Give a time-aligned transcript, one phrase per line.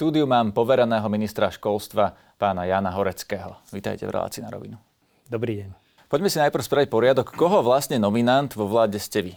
[0.00, 3.60] štúdiu mám povereného ministra školstva pána Jana Horeckého.
[3.68, 4.80] Vítajte v relácii na rovinu.
[5.28, 5.76] Dobrý deň.
[6.08, 7.36] Poďme si najprv spraviť poriadok.
[7.36, 9.36] Koho vlastne nominant vo vláde ste vy?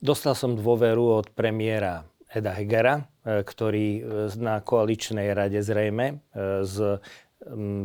[0.00, 2.00] Dostal som dôveru od premiéra
[2.32, 4.02] Eda Hegera, e, ktorý e,
[4.40, 6.14] na koaličnej rade zrejme e,
[6.64, 6.80] s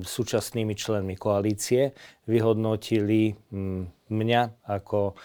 [0.07, 1.91] súčasnými členmi koalície
[2.29, 3.33] vyhodnotili
[4.07, 5.17] mňa ako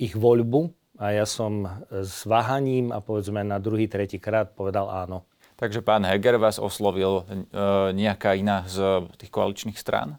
[0.00, 5.24] ich voľbu a ja som s váhaním a povedzme na druhý, tretí krát povedal áno.
[5.56, 7.54] Takže pán Heger vás oslovil e,
[7.94, 10.18] nejaká iná z tých koaličných strán?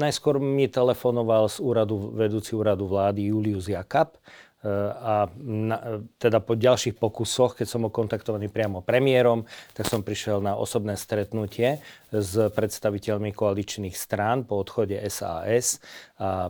[0.00, 4.16] najskôr mi telefonoval z úradu, vedúci úradu vlády Julius Jakab
[4.62, 9.42] a na, teda po ďalších pokusoch, keď som bol kontaktovaný priamo premiérom,
[9.74, 11.82] tak som prišiel na osobné stretnutie
[12.14, 15.82] s predstaviteľmi koaličných strán po odchode SAS
[16.22, 16.46] a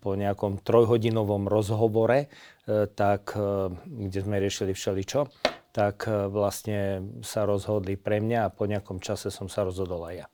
[0.00, 2.32] po nejakom trojhodinovom rozhovore,
[2.64, 3.68] e, tak, e,
[4.08, 5.28] kde sme riešili všeličo,
[5.70, 10.28] tak vlastne sa rozhodli pre mňa a po nejakom čase som sa rozhodol aj ja.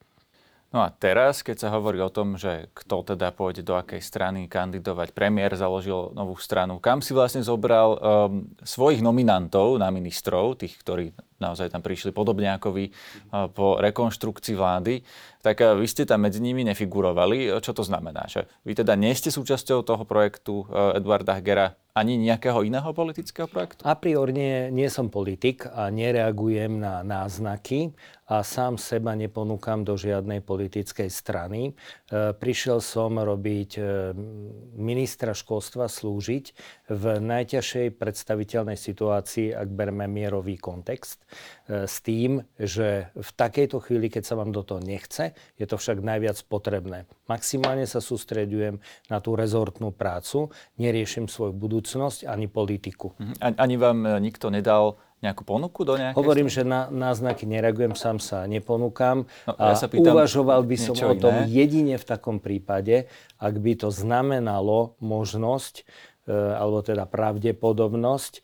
[0.76, 4.44] No a teraz, keď sa hovorí o tom, že kto teda pôjde do akej strany
[4.44, 10.76] kandidovať, premiér založil novú stranu, kam si vlastne zobral um, svojich nominantov na ministrov, tých,
[10.84, 15.00] ktorí naozaj tam prišli podobne ako vy uh, po rekonštrukcii vlády,
[15.46, 17.62] tak uh, vy ste tam medzi nimi nefigurovali.
[17.62, 18.26] Čo to znamená?
[18.26, 23.48] Že vy teda nie ste súčasťou toho projektu uh, Eduarda Hegera ani nejakého iného politického
[23.48, 23.80] projektu?
[23.88, 27.96] A priori nie, nie som politik a nereagujem na náznaky
[28.28, 31.70] a sám seba neponúkam do žiadnej politickej strany.
[31.70, 33.82] E, prišiel som robiť e,
[34.76, 36.44] ministra školstva, slúžiť
[36.90, 44.10] v najťažšej predstaviteľnej situácii, ak berme mierový kontext, e, s tým, že v takejto chvíli,
[44.10, 47.08] keď sa vám do toho nechce, je to však najviac potrebné.
[47.30, 53.14] Maximálne sa sústredujem na tú rezortnú prácu, neriešim svoju budúcnosť ani politiku.
[53.16, 53.56] Mhm.
[53.56, 56.68] Ani vám nikto nedal nejakú ponuku do nejakej Hovorím, strany?
[56.68, 59.24] že na náznaky nereagujem, sám sa neponúkam.
[59.48, 61.48] No, ja sa pýtam, uvažoval by som o tom iné.
[61.48, 63.08] jedine v takom prípade,
[63.40, 65.74] ak by to znamenalo možnosť,
[66.28, 68.40] e, alebo teda pravdepodobnosť e,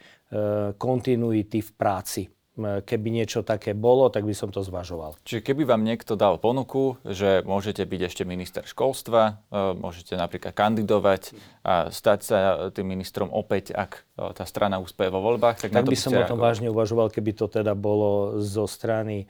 [0.81, 2.23] kontinuity v práci
[2.61, 5.17] keby niečo také bolo, tak by som to zvažoval.
[5.25, 10.53] Čiže keby vám niekto dal ponuku, že môžete byť ešte minister školstva, e, môžete napríklad
[10.53, 11.33] kandidovať
[11.65, 15.89] a stať sa tým ministrom opäť, ak e, tá strana úspeje vo voľbách, tak, tak
[15.89, 19.27] to by som o tom vážne uvažoval, keby to teda bolo zo strany e,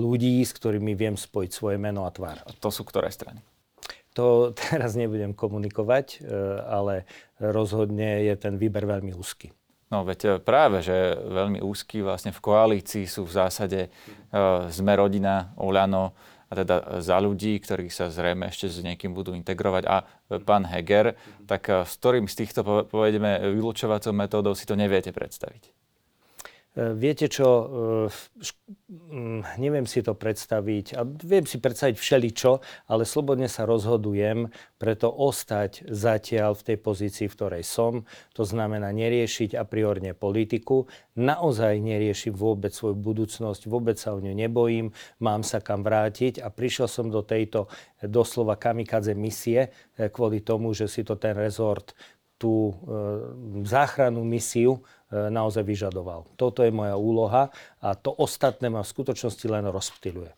[0.00, 2.40] ľudí, s ktorými viem spojiť svoje meno a tvár.
[2.48, 3.44] A to sú ktoré strany?
[4.16, 6.24] To teraz nebudem komunikovať,
[6.64, 7.04] ale
[7.36, 9.52] rozhodne je ten výber veľmi úzky.
[9.88, 14.92] No veď e, práve, že veľmi úzky vlastne v koalícii sú v zásade uh, sme
[14.96, 16.12] rodina, Oľano
[16.48, 20.04] a teda za ľudí, ktorí sa zrejme ešte s niekým budú integrovať a
[20.48, 21.12] pán Heger,
[21.44, 25.87] tak s ktorým z týchto povedeme vylúčovacou metódou si to neviete predstaviť?
[26.78, 27.48] E, viete čo,
[28.06, 28.46] e,
[29.10, 32.52] mm, neviem si to predstaviť, a viem si predstaviť všeličo,
[32.86, 34.46] ale slobodne sa rozhodujem
[34.78, 38.06] preto ostať zatiaľ v tej pozícii, v ktorej som.
[38.38, 40.86] To znamená neriešiť a priorne politiku.
[41.18, 46.46] Naozaj neriešim vôbec svoju budúcnosť, vôbec sa o ňu nebojím, mám sa kam vrátiť a
[46.46, 47.66] prišiel som do tejto
[48.06, 51.90] doslova kamikadze misie e, kvôli tomu, že si to ten rezort
[52.38, 52.72] tú e,
[53.66, 56.28] záchrannú misiu e, naozaj vyžadoval.
[56.36, 57.48] Toto je moja úloha
[57.80, 60.32] a to ostatné ma v skutočnosti len rozptýluje.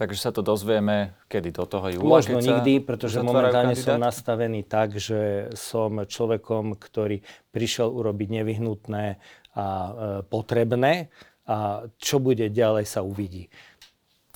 [0.00, 2.24] Takže sa to dozvieme kedy do toho júla?
[2.24, 3.84] Možno nikdy, pretože momentálne kandidát?
[3.84, 7.20] som nastavený tak, že som človekom, ktorý
[7.52, 9.20] prišiel urobiť nevyhnutné
[9.52, 9.92] a e,
[10.24, 11.12] potrebné
[11.44, 13.52] a čo bude ďalej sa uvidí.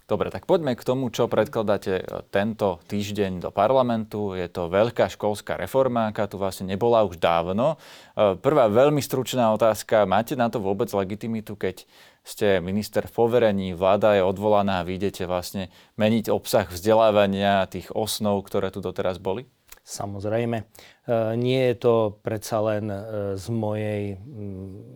[0.04, 4.36] Dobre, tak poďme k tomu, čo predkladáte e, tento týždeň do parlamentu.
[4.36, 7.80] Je to veľká školská reforma, aká tu vlastne nebola už dávno.
[8.12, 10.04] E, prvá veľmi stručná otázka.
[10.04, 11.88] Máte na to vôbec legitimitu, keď
[12.20, 17.88] ste minister v poverení, vláda je odvolaná a vy idete vlastne meniť obsah vzdelávania tých
[17.96, 19.48] osnov, ktoré tu doteraz boli?
[19.84, 20.64] Samozrejme.
[21.04, 21.94] E, nie je to
[22.24, 22.98] predsa len e,
[23.36, 24.16] z mojej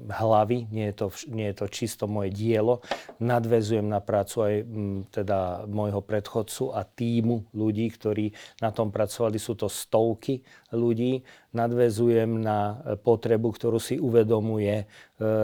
[0.08, 2.80] hlavy, nie je to, nie je to čisto moje dielo.
[3.20, 4.54] Nadvezujem na prácu aj
[5.12, 8.32] teda môjho predchodcu a týmu ľudí, ktorí
[8.64, 9.36] na tom pracovali.
[9.36, 10.40] Sú to stovky
[10.72, 11.28] ľudí.
[11.52, 14.88] Nadvezujem na e, potrebu, ktorú si uvedomuje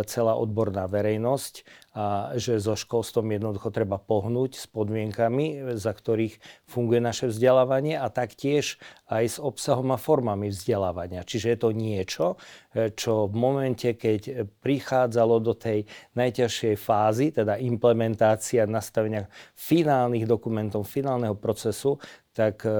[0.06, 1.66] celá odborná verejnosť
[1.98, 6.38] a že so školstvom jednoducho treba pohnúť s podmienkami, za ktorých
[6.70, 8.78] funguje naše vzdelávanie a taktiež
[9.10, 11.26] aj s obsahom a formami vzdelávania.
[11.26, 12.26] Čiže je to niečo,
[12.72, 15.82] e, čo v momente, keď prichádzalo do tej
[16.14, 19.26] najťažšej fázy, teda implementácia nastavenia
[19.58, 21.98] finálnych dokumentov, finálneho procesu,
[22.30, 22.70] tak e,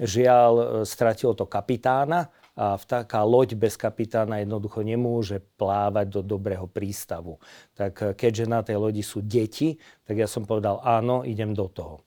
[0.00, 2.28] žiaľ stratilo to kapitána
[2.60, 7.40] a taká loď bez kapitána jednoducho nemôže plávať do dobrého prístavu.
[7.72, 12.04] Tak keďže na tej lodi sú deti, tak ja som povedal áno, idem do toho.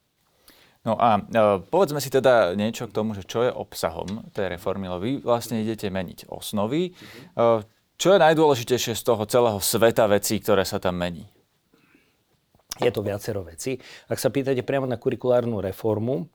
[0.84, 4.92] No a e, povedzme si teda niečo k tomu, že čo je obsahom tej reformy,
[4.92, 6.92] lebo vy vlastne idete meniť osnovy.
[6.92, 7.64] E,
[7.96, 11.24] čo je najdôležitejšie z toho celého sveta vecí, ktoré sa tam mení?
[12.84, 13.80] Je to viacero vecí.
[14.12, 16.28] Ak sa pýtate priamo na kurikulárnu reformu,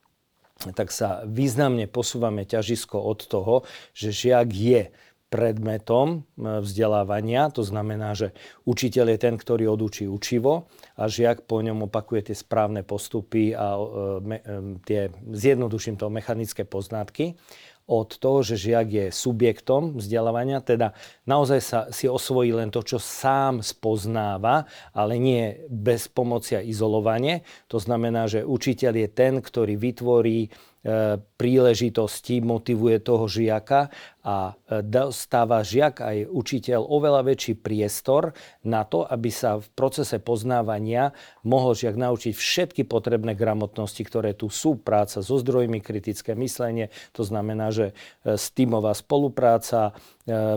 [0.75, 3.55] tak sa významne posúvame ťažisko od toho,
[3.95, 4.83] že žiak je
[5.29, 7.53] predmetom e, vzdelávania.
[7.53, 8.33] To znamená, že
[8.65, 13.77] učiteľ je ten, ktorý odučí učivo a žiak po ňom opakuje tie správne postupy a
[13.77, 13.85] e,
[14.35, 14.39] e,
[14.89, 17.37] tie, zjednoduším to, mechanické poznatky
[17.89, 20.93] od toho, že žiak je subjektom vzdelávania, teda
[21.25, 27.49] naozaj sa si osvojí len to, čo sám spoznáva, ale nie bez pomoci a izolovanie.
[27.73, 30.53] To znamená, že učiteľ je ten, ktorý vytvorí
[31.39, 33.95] príležitosti, motivuje toho žiaka
[34.27, 38.35] a e, dostáva žiak aj učiteľ oveľa väčší priestor
[38.67, 41.15] na to, aby sa v procese poznávania
[41.47, 44.75] mohol žiak naučiť všetky potrebné gramotnosti, ktoré tu sú.
[44.75, 47.95] Práca so zdrojmi, kritické myslenie, to znamená, že
[48.27, 49.95] e, stimová spolupráca,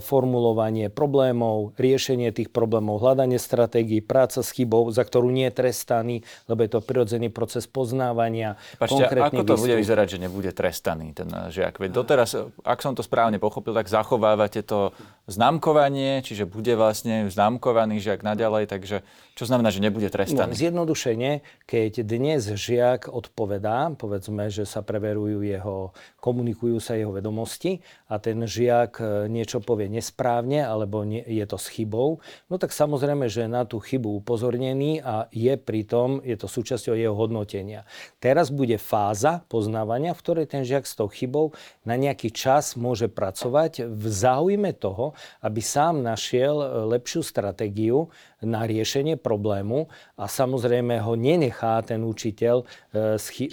[0.04, 6.16] formulovanie problémov, riešenie tých problémov, hľadanie stratégií, práca s chybou, za ktorú nie je trestaný,
[6.52, 8.60] lebo je to prirodzený proces poznávania.
[8.76, 11.84] Pačte, ako to bude vyzerať, že nebude trestaný ten eh, žiak.
[11.84, 14.96] Veď doteraz, ak som to správne pochopil, tak zachovávate to
[15.28, 19.04] známkovanie, čiže bude vlastne známkovaný žiak naďalej, takže
[19.36, 20.54] čo znamená, že nebude trestaný?
[20.54, 25.92] No, zjednodušene, keď dnes žiak odpovedá, povedzme, že sa preverujú jeho,
[26.24, 31.60] komunikujú sa jeho vedomosti a ten žiak eh, niečo povie nesprávne alebo nie, je to
[31.60, 36.48] s chybou, no tak samozrejme, že na tú chybu upozornený a je pritom, je to
[36.48, 37.84] súčasťou jeho hodnotenia.
[38.22, 41.54] Teraz bude fáza poznávania v ktorej ten žiak s tou chybou
[41.84, 46.68] na nejaký čas môže pracovať v záujme toho, aby sám našiel e,
[46.98, 48.10] lepšiu stratégiu
[48.42, 52.66] na riešenie problému a samozrejme ho nenechá ten učiteľ e,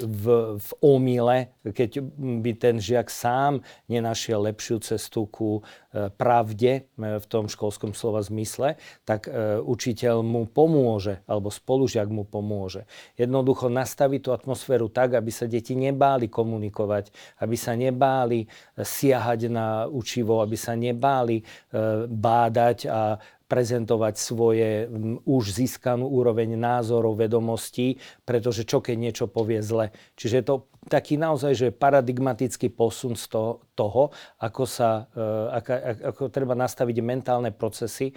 [0.04, 0.24] v,
[0.58, 2.00] v omyle, keď
[2.44, 8.80] by ten žiak sám nenašiel lepšiu cestu ku e, pravde v tom školskom slova zmysle,
[9.04, 9.30] tak
[9.64, 12.88] učiteľ mu pomôže, alebo spolužiak mu pomôže.
[13.14, 17.12] Jednoducho nastaviť tú atmosféru tak, aby sa deti nebáli komunikovať,
[17.42, 21.44] aby sa nebáli siahať na učivo, aby sa nebáli e,
[22.06, 24.86] bádať a prezentovať svoje
[25.24, 27.96] už získanú úroveň názorov, vedomostí,
[28.28, 29.90] pretože čo keď niečo povie zle.
[30.20, 30.56] Čiže je to
[30.88, 34.10] taký naozaj že paradigmatický posun z toho, toho
[34.42, 35.22] ako, sa, e,
[35.54, 35.70] ako,
[36.10, 38.14] ako treba nastaviť mentálne procesy e,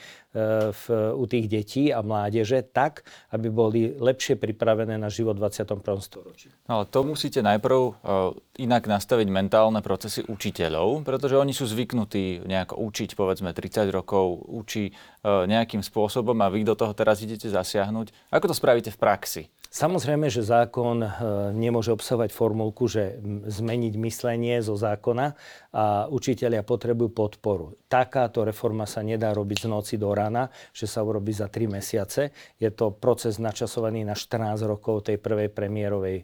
[0.71, 0.83] v,
[1.13, 5.83] u tých detí a mládeže tak, aby boli lepšie pripravené na život v 21.
[6.01, 6.47] storočí.
[6.65, 12.79] No, to musíte najprv uh, inak nastaviť mentálne procesy učiteľov, pretože oni sú zvyknutí nejako
[12.79, 14.95] učiť, povedzme 30 rokov, učí
[15.25, 18.31] nejakým spôsobom a vy do toho teraz idete zasiahnuť.
[18.31, 19.43] Ako to spravíte v praxi?
[19.71, 21.07] Samozrejme, že zákon e,
[21.55, 25.31] nemôže obsahovať formulku, že zmeniť myslenie zo zákona
[25.71, 27.79] a učiteľia potrebujú podporu.
[27.87, 32.35] Takáto reforma sa nedá robiť z noci do rána, že sa urobí za 3 mesiace.
[32.59, 36.23] Je to proces načasovaný na 14 rokov tej prvej premiérovej e,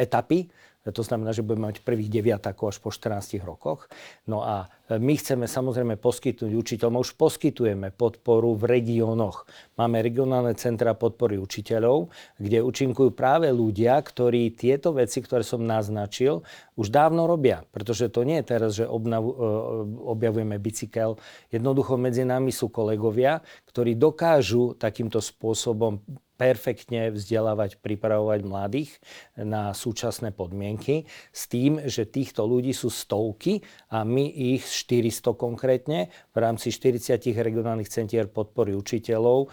[0.00, 0.48] etapy
[0.90, 3.86] to znamená, že budeme mať prvých deviatakov až po 14 rokoch.
[4.26, 9.46] No a e, my chceme samozrejme poskytnúť učiteľom, už poskytujeme podporu v regiónoch.
[9.78, 12.10] Máme regionálne centra podpory učiteľov,
[12.42, 16.42] kde účinkujú práve ľudia, ktorí tieto veci, ktoré som naznačil,
[16.74, 17.62] už dávno robia.
[17.70, 19.32] Pretože to nie je teraz, že obnav, e,
[20.02, 21.14] objavujeme bicykel.
[21.54, 23.38] Jednoducho medzi nami sú kolegovia,
[23.70, 26.02] ktorí dokážu takýmto spôsobom
[26.42, 28.90] perfektne vzdelávať, pripravovať mladých
[29.38, 33.62] na súčasné podmienky s tým, že týchto ľudí sú stovky
[33.94, 39.48] a my ich 400 konkrétne v rámci 40 regionálnych centier podpory učiteľov e,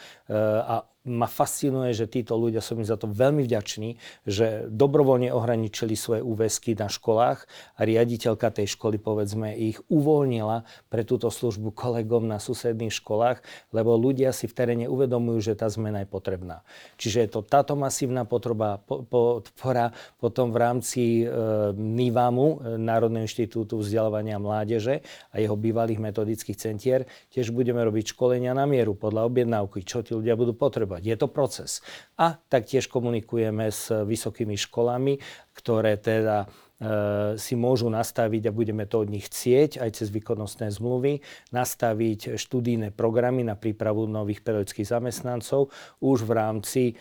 [0.66, 3.96] a ma fascinuje, že títo ľudia, som im za to veľmi vďačný,
[4.28, 7.48] že dobrovoľne ohraničili svoje úväzky na školách
[7.80, 13.40] a riaditeľka tej školy, povedzme, ich uvoľnila pre túto službu kolegom na susedných školách,
[13.72, 16.68] lebo ľudia si v teréne uvedomujú, že tá zmena je potrebná.
[17.00, 21.32] Čiže je to táto masívna potreba, podpora potom v rámci e,
[21.80, 25.00] NIVAMu, e, Národného inštitútu vzdelávania mládeže
[25.32, 30.12] a jeho bývalých metodických centier, tiež budeme robiť školenia na mieru podľa objednávky, čo tí
[30.12, 31.02] ľudia budú potrebovať fungovať.
[31.06, 31.72] Je to proces.
[32.18, 35.22] A taktiež komunikujeme s vysokými školami,
[35.54, 36.50] ktoré teda
[36.82, 41.22] e, si môžu nastaviť a budeme to od nich chcieť aj cez výkonnostné zmluvy,
[41.54, 45.70] nastaviť študijné programy na prípravu nových pedagogických zamestnancov
[46.02, 46.94] už v rámci e,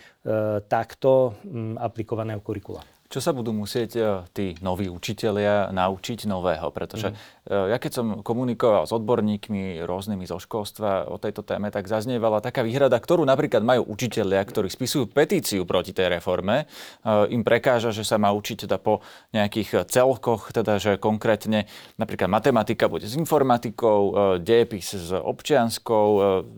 [0.69, 1.33] takto
[1.81, 2.98] aplikovaného kurikula.
[3.09, 6.69] Čo sa budú musieť e, tí noví učitelia naučiť nového?
[6.69, 7.73] Pretože mm.
[7.73, 12.61] ja keď som komunikoval s odborníkmi rôznymi zo školstva o tejto téme, tak zaznievala taká
[12.61, 16.69] výhrada, ktorú napríklad majú učitelia, ktorí spisujú petíciu proti tej reforme.
[17.01, 19.01] E, Im prekáža, že sa má učiť teda po
[19.33, 21.65] nejakých celkoch, teda že konkrétne
[21.97, 26.07] napríklad matematika bude s informatikou, dejepis s občianskou,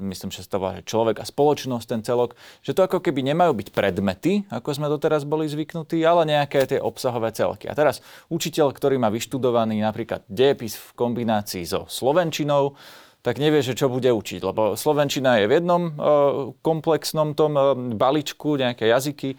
[0.04, 3.56] myslím, že sa to volá človek a spoločnosť, ten celok, že to ako keby nemajú
[3.56, 7.70] byť predmety, ako sme doteraz boli zvyknutí, ale nie nejaké tie obsahové celky.
[7.70, 8.02] A teraz
[8.34, 12.74] učiteľ, ktorý má vyštudovaný napríklad dejepis v kombinácii so slovenčinou,
[13.22, 15.92] tak nevie, že čo bude učiť, lebo slovenčina je v jednom e,
[16.66, 17.62] komplexnom tom e,
[17.94, 19.38] balíčku, nejaké jazyky, e,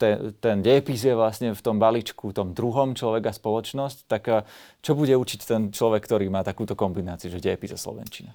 [0.00, 4.48] ten, ten dejepis je vlastne v tom balíčku, tom druhom človek spoločnosť, tak
[4.80, 8.32] čo bude učiť ten človek, ktorý má takúto kombináciu, že dejepis a slovenčina?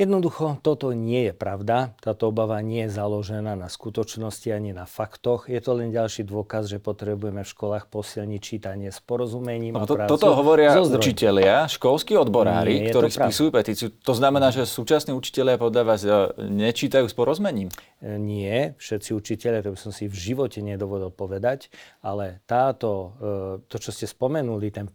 [0.00, 1.92] Jednoducho, toto nie je pravda.
[2.00, 5.52] Táto obava nie je založená na skutočnosti ani na faktoch.
[5.52, 9.84] Je to len ďalší dôkaz, že potrebujeme v školách posilniť čítanie s porozumením no, a
[9.84, 13.92] prácu Toto hovoria učitelia, školskí odborári, nie, ktorí spisujú petíciu.
[14.00, 16.08] To znamená, že súčasní učitelia podľa vás e,
[16.48, 17.68] nečítajú s porozumením?
[18.00, 21.68] E, nie, všetci učitelia, to by som si v živote nedovolil povedať,
[22.00, 22.88] ale táto,
[23.20, 24.88] e, to, čo ste spomenuli, ten,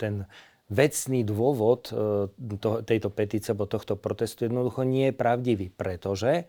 [0.00, 0.24] ten
[0.66, 1.94] vecný dôvod e,
[2.58, 6.46] to, tejto petície alebo tohto protestu jednoducho nie je pravdivý, pretože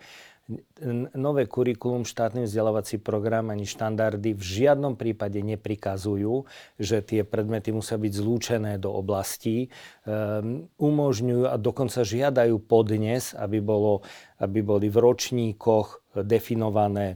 [1.11, 6.47] nové kurikulum, štátny vzdelávací program ani štandardy v žiadnom prípade neprikazujú,
[6.79, 9.67] že tie predmety musia byť zlúčené do oblastí.
[10.07, 14.07] Um, umožňujú a dokonca žiadajú podnes, aby, bolo,
[14.39, 17.15] aby boli v ročníkoch definované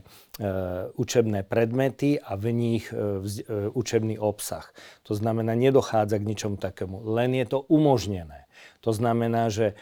[0.94, 4.66] učebné predmety a v nich e, e, učebný obsah.
[5.06, 8.46] To znamená, nedochádza k ničomu takému, len je to umožnené.
[8.82, 9.78] To znamená, že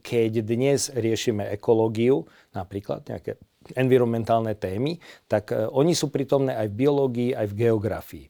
[0.00, 2.24] keď dnes riešime ekológiu,
[2.56, 3.36] napríklad nejaké
[3.76, 4.96] environmentálne témy,
[5.28, 8.26] tak oni sú prítomné aj v biológii, aj v geografii.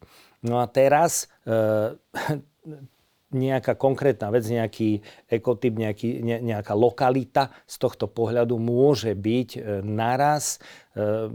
[0.47, 1.31] No a teraz
[3.35, 9.61] nejaká konkrétna vec, nejaký ekotyp, nejaký, ne, nejaká lokalita z tohto pohľadu môže byť e,
[9.83, 10.63] naraz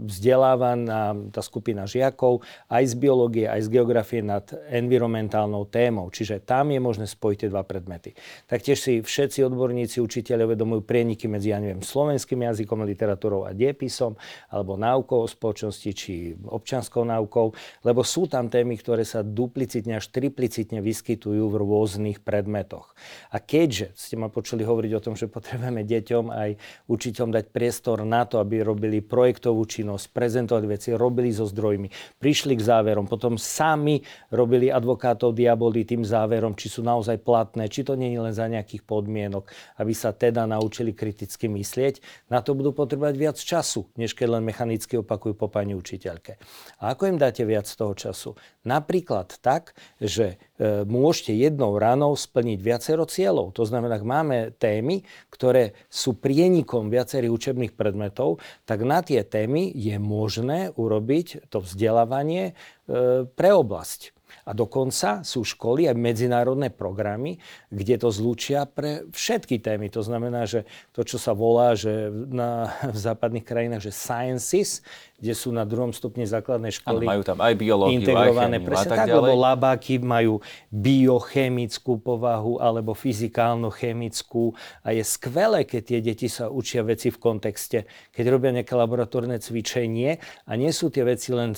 [0.00, 2.40] vzdelávaná tá skupina žiakov
[2.72, 6.08] aj z biológie, aj z geografie nad environmentálnou témou.
[6.08, 8.16] Čiže tam je možné spojiť tie dva predmety.
[8.48, 14.16] Taktiež si všetci odborníci, učiteľe uvedomujú prieniky medzi, ja neviem, slovenským jazykom, literatúrou a diepisom,
[14.48, 17.52] alebo náukou o spoločnosti, či občanskou náukou,
[17.84, 22.96] lebo sú tam témy, ktoré sa duplicitne až triplicitne vyskytujú v rôznych predmetoch.
[23.28, 26.50] A keďže ste ma počuli hovoriť o tom, že potrebujeme deťom aj
[26.88, 31.90] učiteľom dať priestor na to, aby robili projektov projektovú činnosť, prezentovať veci, robili so zdrojmi,
[32.22, 33.98] prišli k záverom, potom sami
[34.30, 38.46] robili advokátov diaboli tým záverom, či sú naozaj platné, či to nie je len za
[38.46, 39.50] nejakých podmienok,
[39.82, 42.28] aby sa teda naučili kriticky myslieť.
[42.30, 46.38] Na to budú potrebovať viac času, než keď len mechanicky opakujú po pani učiteľke.
[46.78, 48.38] A ako im dáte viac toho času?
[48.60, 53.56] Napríklad tak, že e, môžete jednou ranou splniť viacero cieľov.
[53.56, 55.00] To znamená, ak máme témy,
[55.32, 62.52] ktoré sú prienikom viacerých učebných predmetov, tak na tie témy je možné urobiť to vzdelávanie
[62.52, 64.12] e, pre oblasť.
[64.46, 67.38] A dokonca sú školy aj medzinárodné programy,
[67.70, 69.90] kde to zlúčia pre všetky témy.
[69.92, 74.82] To znamená, že to, čo sa volá že na, v západných krajinách, že sciences,
[75.20, 78.56] kde sú na druhom stupni základnej školy ano, majú tam aj biológiu, integrované.
[78.56, 80.40] Aj presne tak, tak lebo labáky majú
[80.72, 87.84] biochemickú povahu alebo fyzikálno-chemickú a je skvelé, keď tie deti sa učia veci v kontexte,
[88.16, 90.16] keď robia nejaké laboratórne cvičenie
[90.48, 91.52] a nie sú tie veci len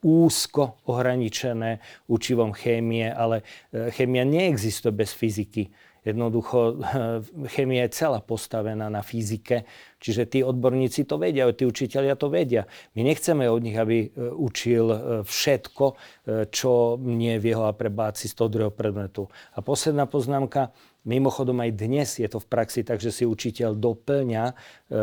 [0.00, 5.68] úzko ohraničené učivom chémie, ale e, chémia neexistuje bez fyziky.
[6.06, 6.74] Jednoducho e,
[7.50, 9.66] chémia je celá postavená na fyzike,
[9.98, 12.70] čiže tí odborníci to vedia, tí učiteľia to vedia.
[12.94, 14.86] My nechceme od nich, aby e, učil
[15.26, 15.84] všetko,
[16.54, 16.70] čo
[17.02, 19.26] nie v jeho aprobácii z toho druhého predmetu.
[19.58, 20.70] A posledná poznámka,
[21.06, 24.54] Mimochodom aj dnes je to v praxi tak, že si učiteľ doplňa e,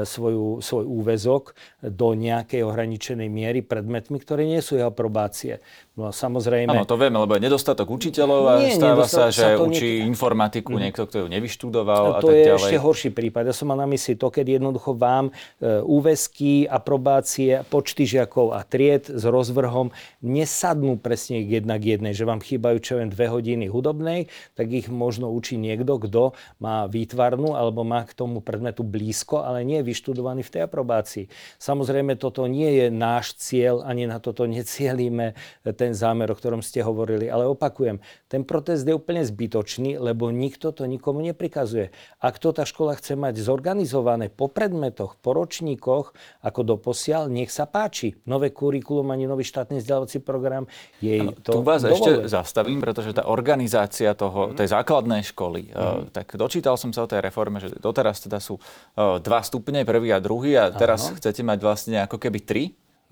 [0.04, 5.64] svoju, svoj úvezok do nejakej ohraničenej miery predmetmi, ktoré nie sú jeho probácie.
[5.94, 6.74] No samozrejme...
[6.74, 10.10] Áno, to vieme, lebo je nedostatok učiteľov a nie, stáva sa, že sa učí niek-
[10.10, 10.80] informatiku mm.
[10.82, 12.58] niekto, kto ju nevyštudoval a, a to tak je ďalej.
[12.58, 13.44] ešte horší prípad.
[13.46, 15.30] Ja som mal na mysli to, keď jednoducho vám
[15.62, 19.94] e, úvesky, aprobácie, počty žiakov a tried s rozvrhom
[20.26, 24.90] nesadnú presne jedna k jednej, že vám chýbajú čo len dve hodiny hudobnej, tak ich
[24.90, 29.94] možno učí niekto, kto má výtvarnú alebo má k tomu predmetu blízko, ale nie je
[29.94, 31.30] vyštudovaný v tej aprobácii.
[31.62, 35.38] Samozrejme, toto nie je náš cieľ, ani na toto necielíme
[35.84, 37.28] ten zámer, o ktorom ste hovorili.
[37.28, 38.00] Ale opakujem,
[38.32, 41.92] ten protest je úplne zbytočný, lebo nikto to nikomu neprikazuje.
[42.24, 47.68] Ak to tá škola chce mať zorganizované po predmetoch, po ročníkoch, ako doposiaľ, nech sa
[47.68, 48.16] páči.
[48.24, 50.64] Nové kurikulum ani nový štátny vzdelávací program
[51.04, 52.24] jej ano, to Tu vás dovoluje.
[52.24, 56.16] ešte zastavím, pretože tá organizácia toho, tej základnej školy, mm.
[56.16, 58.56] tak dočítal som sa o tej reforme, že doteraz teda sú
[58.96, 61.20] dva stupne, prvý a druhý a teraz ano.
[61.20, 62.64] chcete mať vlastne ako keby tri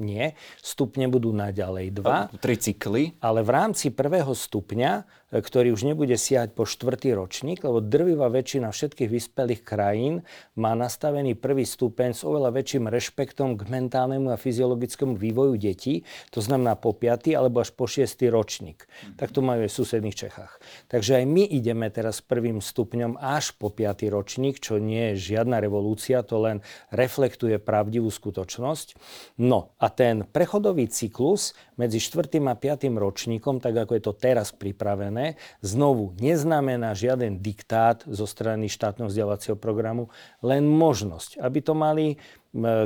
[0.02, 2.28] nie, stupne budú naďalej dva.
[2.42, 3.16] Tri cykly.
[3.22, 8.68] Ale v rámci prvého stupňa ktorý už nebude siahať po štvrtý ročník, lebo drvivá väčšina
[8.68, 10.28] všetkých vyspelých krajín
[10.60, 16.04] má nastavený prvý stupeň s oveľa väčším rešpektom k mentálnemu a fyziologickému vývoju detí,
[16.36, 17.32] to znamená po 5.
[17.32, 18.28] alebo až po 6.
[18.28, 18.84] ročník.
[18.84, 19.16] Mm-hmm.
[19.16, 20.54] Tak to majú aj v susedných Čechách.
[20.92, 24.12] Takže aj my ideme teraz prvým stupňom až po 5.
[24.12, 26.60] ročník, čo nie je žiadna revolúcia, to len
[26.92, 29.00] reflektuje pravdivú skutočnosť.
[29.40, 32.38] No a ten prechodový cyklus medzi 4.
[32.46, 32.94] a 5.
[32.94, 39.58] ročníkom, tak ako je to teraz pripravené, znovu neznamená žiaden diktát zo strany štátneho vzdelávacieho
[39.58, 40.14] programu,
[40.46, 42.22] len možnosť, aby to mali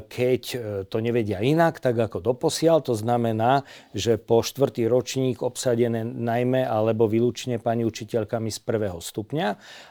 [0.06, 2.86] keď e, to nevedia inak, tak ako doposiaľ.
[2.86, 3.66] To znamená,
[3.98, 9.48] že po štvrtý ročník obsadené najmä alebo vylúčne pani učiteľkami z prvého stupňa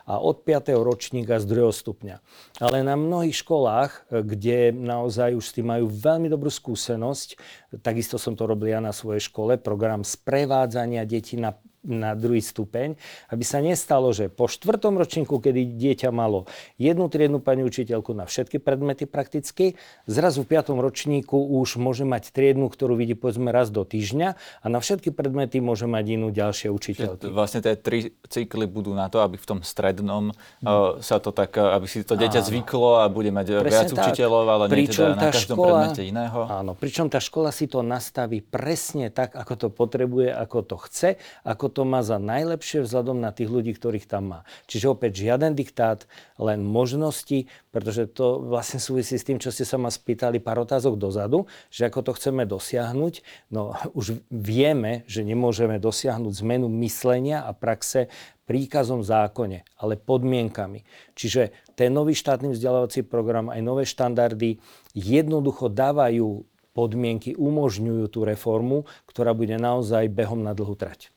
[0.06, 0.78] a od 5.
[0.78, 2.22] ročníka z druhého stupňa.
[2.62, 7.34] Ale na mnohých školách, e, kde naozaj už s tým majú veľmi dobrú skúsenosť,
[7.82, 11.50] takisto som to robil ja na svojej škole, program sprevádzania detí na
[11.84, 12.96] na druhý stupeň,
[13.28, 16.48] aby sa nestalo, že po štvrtom ročníku, kedy dieťa malo
[16.80, 19.76] jednu triednu pani učiteľku na všetky predmety prakticky,
[20.08, 24.66] zrazu v piatom ročníku už môže mať triednu, ktorú vidí povedzme raz do týždňa a
[24.66, 27.28] na všetky predmety môže mať inú ďalšie učiteľky.
[27.28, 30.32] Vlastne tie tri cykly budú na to, aby v tom strednom
[30.64, 31.04] hmm.
[31.04, 32.48] sa to tak, aby si to dieťa Áno.
[32.48, 33.98] zvyklo a bude mať Presne viac tak.
[34.08, 36.40] učiteľov, ale pričom nie teda na každom škola, predmete iného.
[36.48, 41.10] Áno, pričom tá škola si to nastaví presne tak, ako to potrebuje, ako to chce,
[41.44, 44.40] ako to má za najlepšie vzhľadom na tých ľudí, ktorých tam má.
[44.70, 46.06] Čiže opäť žiaden diktát,
[46.38, 50.94] len možnosti, pretože to vlastne súvisí s tým, čo ste sa ma spýtali pár otázok
[50.94, 53.26] dozadu, že ako to chceme dosiahnuť.
[53.50, 58.06] No už vieme, že nemôžeme dosiahnuť zmenu myslenia a praxe
[58.44, 60.84] príkazom zákone, ale podmienkami.
[61.16, 64.60] Čiže ten nový štátny vzdelávací program, aj nové štandardy
[64.92, 66.44] jednoducho dávajú
[66.76, 71.14] podmienky, umožňujú tú reformu, ktorá bude naozaj behom na dlhú trať.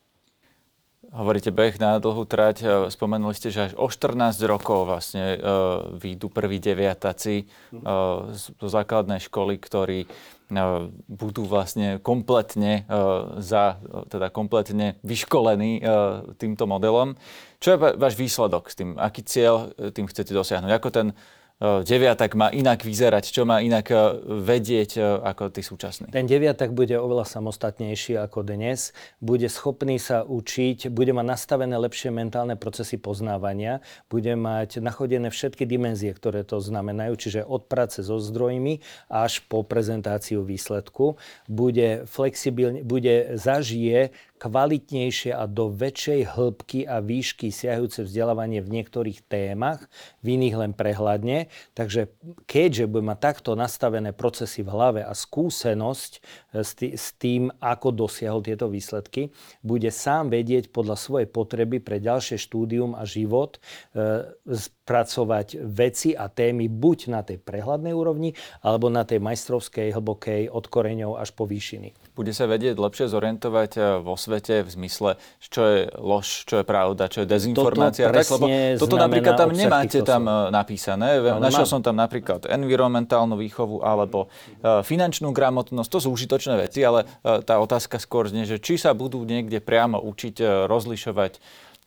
[1.08, 2.58] Hovoríte beh na dlhú trať.
[2.60, 8.68] E, spomenuli ste, že až o 14 rokov vlastne uh, výjdu prví deviataci uh, zo
[8.68, 13.80] základnej školy, ktorí uh, budú vlastne kompletne, uh, za,
[14.12, 17.16] teda kompletne vyškolení uh, týmto modelom.
[17.64, 19.00] Čo je váš výsledok s tým?
[19.00, 20.72] Aký cieľ tým chcete dosiahnuť?
[20.76, 23.98] Ako ten E, deviatak má inak vyzerať, čo má inak e,
[24.46, 26.14] vedieť e, ako tí súčasní?
[26.14, 28.94] Ten deviatak bude oveľa samostatnejší ako dnes.
[29.18, 35.66] Bude schopný sa učiť, bude mať nastavené lepšie mentálne procesy poznávania, bude mať nachodené všetky
[35.66, 41.18] dimenzie, ktoré to znamenajú, čiže od práce so zdrojmi až po prezentáciu výsledku.
[41.50, 49.26] Bude flexibilne, bude zažije kvalitnejšie a do väčšej hĺbky a výšky siahajúce vzdelávanie v niektorých
[49.26, 49.90] témach,
[50.22, 51.50] v iných len prehľadne.
[51.74, 52.14] Takže
[52.46, 56.12] keďže bude mať takto nastavené procesy v hlave a skúsenosť
[56.54, 56.62] e,
[56.94, 59.34] s tým, ako dosiahol tieto výsledky,
[59.66, 66.30] bude sám vedieť podľa svojej potreby pre ďalšie štúdium a život e, spracovať veci a
[66.30, 71.50] témy buď na tej prehľadnej úrovni, alebo na tej majstrovskej, hlbokej, od koreňov až po
[71.50, 72.07] výšiny.
[72.18, 76.66] Bude sa vedieť lepšie zorientovať e, vo svete v zmysle, čo je lož, čo je
[76.66, 78.10] pravda, čo je dezinformácia.
[78.10, 78.46] Toto, tak, lebo
[78.82, 81.22] toto napríklad tam nemáte tam e, napísané.
[81.22, 85.90] No, Našiel som tam napríklad environmentálnu výchovu alebo uh, finančnú gramotnosť.
[85.94, 90.02] To sú užitočné veci, ale tá otázka skôr znie, že či sa budú niekde priamo
[90.02, 91.32] učiť rozlišovať,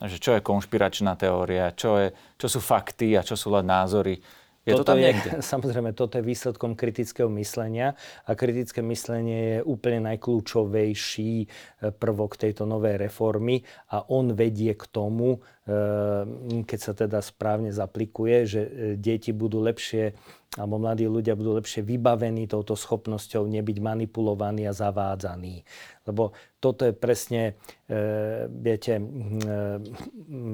[0.07, 2.07] že čo je konšpiračná teória, čo, je,
[2.39, 4.23] čo sú fakty a čo sú len názory
[4.61, 5.29] je toto to tam je, niekde?
[5.53, 7.97] Samozrejme, toto je výsledkom kritického myslenia
[8.29, 11.47] a kritické myslenie je úplne najkľúčovejší e,
[11.89, 18.45] prvok tejto novej reformy a on vedie k tomu, e, keď sa teda správne zaplikuje,
[18.45, 18.69] že e,
[19.01, 20.13] deti budú lepšie
[20.59, 25.63] alebo mladí ľudia budú lepšie vybavení touto schopnosťou nebyť manipulovaní a zavádzaní.
[26.03, 27.55] Lebo toto je presne,
[27.87, 29.03] e, viete, e,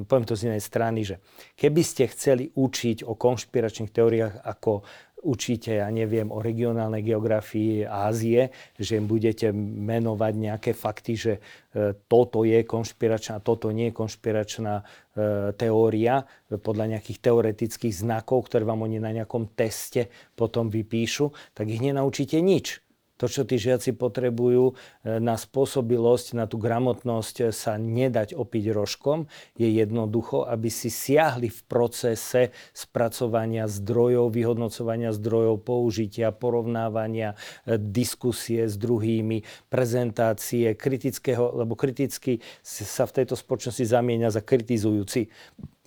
[0.06, 1.18] poviem to z inej strany, že
[1.58, 4.86] keby ste chceli učiť o konšpiračných teóriách ako
[5.26, 11.98] učíte, ja neviem, o regionálnej geografii Ázie, že im budete menovať nejaké fakty, že e,
[12.06, 14.84] toto je konšpiračná, toto nie je konšpiračná e,
[15.58, 21.82] teória podľa nejakých teoretických znakov, ktoré vám oni na nejakom teste potom vypíšu, tak ich
[21.82, 22.87] nenaučíte nič
[23.18, 24.74] To, čo tí žiaci potrebujú e,
[25.18, 29.26] na spôsobilosť, na tú gramotnosť sa nedať opiť rožkom,
[29.58, 37.34] je jednoducho, aby si siahli v procese spracovania zdrojov, vyhodnocovania zdrojov, použitia, porovnávania,
[37.66, 45.30] e, diskusie s druhými, prezentácie, kritického, lebo kriticky sa v tejto spoločnosti zamieňa za kritizujúci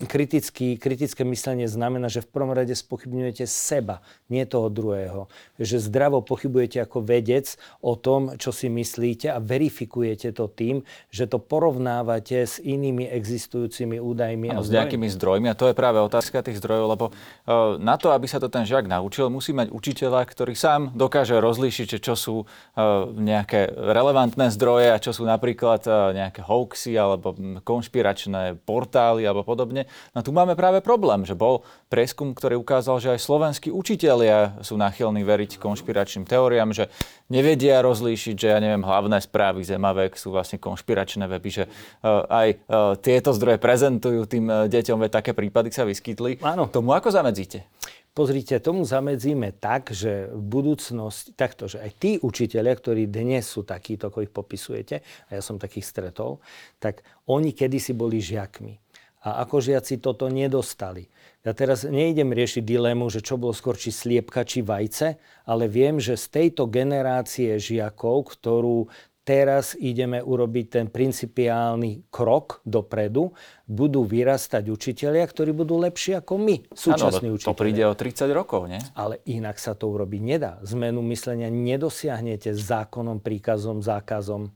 [0.05, 5.29] kritický, kritické myslenie znamená, že v prvom rade spochybňujete seba, nie toho druhého.
[5.61, 10.81] Že zdravo pochybujete ako vedec o tom, čo si myslíte a verifikujete to tým,
[11.13, 14.53] že to porovnávate s inými existujúcimi údajmi.
[14.53, 15.47] Ano, a s nejakými zdrojmi.
[15.51, 18.65] A to je práve otázka tých zdrojov, lebo uh, na to, aby sa to ten
[18.65, 24.87] žiak naučil, musí mať učiteľa, ktorý sám dokáže rozlíšiť, čo sú uh, nejaké relevantné zdroje
[24.91, 29.90] a čo sú napríklad uh, nejaké hoaxy alebo konšpiračné portály alebo podobne.
[30.11, 34.75] No tu máme práve problém, že bol prieskum, ktorý ukázal, že aj slovenskí učitelia sú
[34.75, 36.91] nachylní veriť konšpiračným teóriám, že
[37.31, 42.47] nevedia rozlíšiť, že ja neviem, hlavné správy Zemavek sú vlastne konšpiračné weby, že uh, aj
[42.51, 46.43] uh, tieto zdroje prezentujú tým uh, deťom, veď také prípady sa vyskytli.
[46.43, 46.67] Áno.
[46.67, 47.67] Tomu ako zamedzíte?
[48.11, 53.63] Pozrite, tomu zamedzíme tak, že v budúcnosti, takto, že aj tí učiteľia, ktorí dnes sú
[53.63, 54.99] takíto, ako ich popisujete,
[55.31, 56.43] a ja som takých stretol,
[56.75, 58.75] tak oni kedysi boli žiakmi
[59.21, 61.05] a ako žiaci toto nedostali.
[61.45, 66.01] Ja teraz nejdem riešiť dilemu, že čo bolo skôr, či sliepka, či vajce, ale viem,
[66.01, 68.89] že z tejto generácie žiakov, ktorú
[69.21, 73.33] teraz ideme urobiť ten principiálny krok dopredu,
[73.69, 77.53] budú vyrastať učitelia, ktorí budú lepší ako my, súčasní ano, učiteľi.
[77.53, 78.81] To príde o 30 rokov, nie?
[78.97, 80.57] Ale inak sa to urobiť nedá.
[80.65, 84.49] Zmenu myslenia nedosiahnete zákonom, príkazom, zákazom.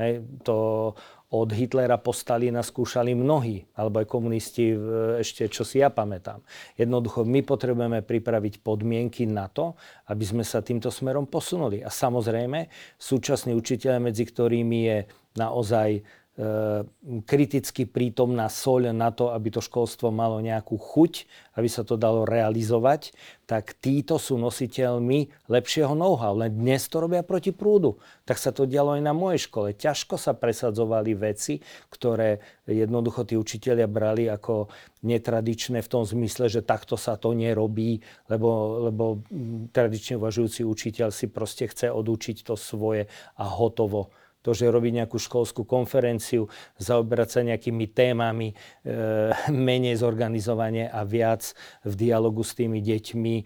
[0.00, 0.56] Hej, to
[1.32, 4.76] od Hitlera po Stalina skúšali mnohí, alebo aj komunisti
[5.16, 6.44] ešte, čo si ja pamätám.
[6.76, 9.72] Jednoducho, my potrebujeme pripraviť podmienky na to,
[10.12, 11.80] aby sme sa týmto smerom posunuli.
[11.80, 12.68] A samozrejme,
[13.00, 14.98] súčasní učiteľe, medzi ktorými je
[15.40, 16.21] naozaj E,
[17.28, 21.28] kriticky prítomná soľ na to, aby to školstvo malo nejakú chuť,
[21.60, 23.12] aby sa to dalo realizovať,
[23.44, 26.32] tak títo sú nositeľmi lepšieho know-how.
[26.32, 28.00] Len dnes to robia proti prúdu.
[28.24, 29.76] Tak sa to dialo aj na mojej škole.
[29.76, 31.60] Ťažko sa presadzovali veci,
[31.92, 34.72] ktoré jednoducho tí učiteľia brali ako
[35.04, 38.00] netradičné v tom zmysle, že takto sa to nerobí,
[38.32, 39.20] lebo, lebo
[39.68, 43.04] tradične uvažujúci učiteľ si proste chce odučiť to svoje
[43.36, 44.08] a hotovo
[44.42, 48.54] to, že robiť nejakú školskú konferenciu, zaoberať sa nejakými témami, e,
[49.48, 51.54] menej zorganizovanie a viac
[51.86, 53.44] v dialogu s tými deťmi, e,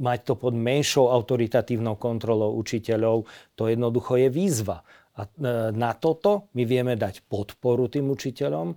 [0.00, 3.24] mať to pod menšou autoritatívnou kontrolou učiteľov,
[3.56, 4.84] to jednoducho je výzva.
[5.16, 8.76] A e, na toto my vieme dať podporu tým učiteľom.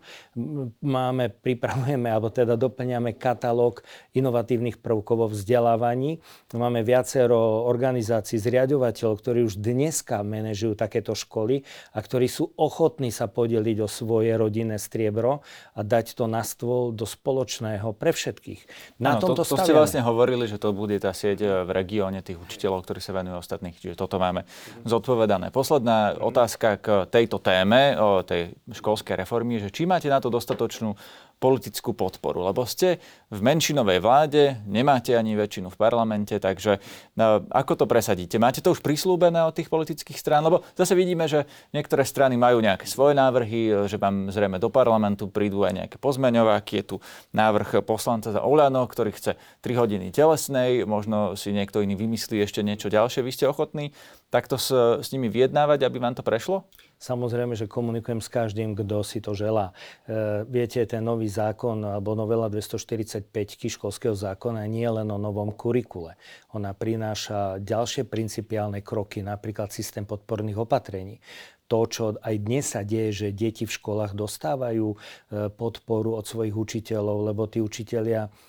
[0.79, 3.83] Máme, pripravujeme, alebo teda doplňame katalóg
[4.15, 6.23] inovatívnych prvkov vo vzdelávaní.
[6.55, 13.27] Máme viacero organizácií, zriadovateľov, ktorí už dneska manažujú takéto školy a ktorí sú ochotní sa
[13.27, 15.43] podeliť o svoje rodinné striebro
[15.75, 18.61] a dať to na stôl do spoločného pre všetkých.
[19.03, 21.69] Na ano, tomto to, to ste vlastne hovorili, že to bude tá sieť e, v
[21.75, 23.75] regióne tých učiteľov, ktorí sa venujú ostatných.
[23.75, 24.47] Čiže toto máme
[24.87, 25.51] zodpovedané.
[25.51, 30.93] Posledná otázka k tejto téme, tej školskej reformy, že či máte na to dostatočnú
[31.39, 32.99] politickú podporu, lebo ste
[33.31, 36.83] v menšinovej vláde, nemáte ani väčšinu v parlamente, takže
[37.15, 38.35] no, ako to presadíte?
[38.35, 40.43] Máte to už prislúbené od tých politických strán?
[40.43, 45.31] Lebo zase vidíme, že niektoré strany majú nejaké svoje návrhy, že vám zrejme do parlamentu
[45.31, 46.83] prídu aj nejaké pozmeňováky.
[46.83, 46.95] Je tu
[47.31, 52.59] návrh poslanca za Oľano, ktorý chce 3 hodiny telesnej, možno si niekto iný vymyslí ešte
[52.67, 53.23] niečo ďalšie.
[53.23, 53.95] Vy ste ochotní
[54.27, 56.67] takto s, s nimi vyjednávať, aby vám to prešlo?
[56.99, 59.71] Samozrejme, že komunikujem s každým, kto si to želá.
[60.03, 63.31] E, viete, ten nový zákon alebo novela 245
[63.71, 66.19] školského zákona nie je len o novom kurikule.
[66.51, 71.23] Ona prináša ďalšie principiálne kroky, napríklad systém podporných opatrení
[71.69, 74.97] to, čo aj dnes sa deje, že deti v školách dostávajú e,
[75.53, 78.48] podporu od svojich učiteľov, lebo tí učiteľia E,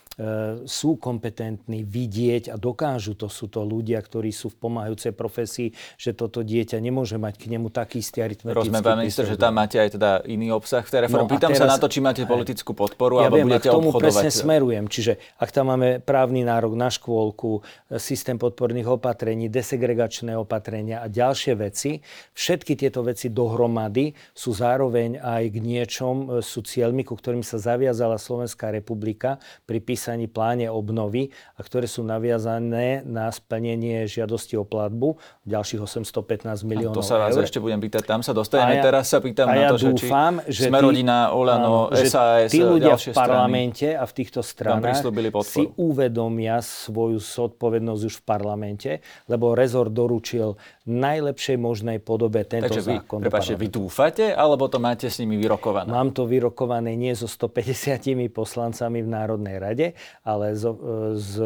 [0.69, 6.13] sú kompetentní vidieť a dokážu, to sú to ľudia, ktorí sú v pomáhajúcej profesii, že
[6.13, 9.81] toto dieťa nemôže mať k nemu taký istý aritmetický Rozumiem, pán minister, že tam máte
[9.81, 11.25] aj teda iný obsah v tej reforme.
[11.25, 13.73] No Pýtam teraz, sa na to, či máte politickú podporu, ja alebo viem, budete k
[13.73, 14.05] tomu obchodovať.
[14.05, 14.85] presne smerujem.
[14.93, 17.65] Čiže ak tam máme právny nárok na škôlku,
[17.97, 22.05] systém podporných opatrení, desegregačné opatrenia a ďalšie veci,
[22.37, 28.21] všetky tieto veci dohromady sú zároveň aj k niečom, sú cieľmi, ku ktorým sa zaviazala
[28.21, 34.67] Slovenská republika pri písaní podpísaní pláne obnovy a ktoré sú naviazané na splnenie žiadosti o
[34.67, 35.15] platbu
[35.47, 37.03] ďalších 815 miliónov eur.
[37.03, 37.47] To sa vás eur.
[37.47, 38.83] ešte budem pýtať, tam sa dostaneme.
[38.83, 42.51] Ja, Teraz sa pýtam na ja to, dúfam, že či sme rodina, Olano, áno, SAS,
[42.51, 44.99] tí ľudia v parlamente strany, a v týchto stranách
[45.47, 48.91] si uvedomia svoju zodpovednosť už v parlamente,
[49.31, 50.59] lebo rezort doručil
[50.91, 53.23] najlepšej možnej podobe tento Takže zákon.
[53.23, 55.87] Prepáčte, vy dúfate, alebo to máte s nimi vyrokované?
[55.87, 59.87] Mám to vyrokované nie so 150 poslancami v Národnej rade,
[60.27, 60.77] ale so,
[61.17, 61.39] s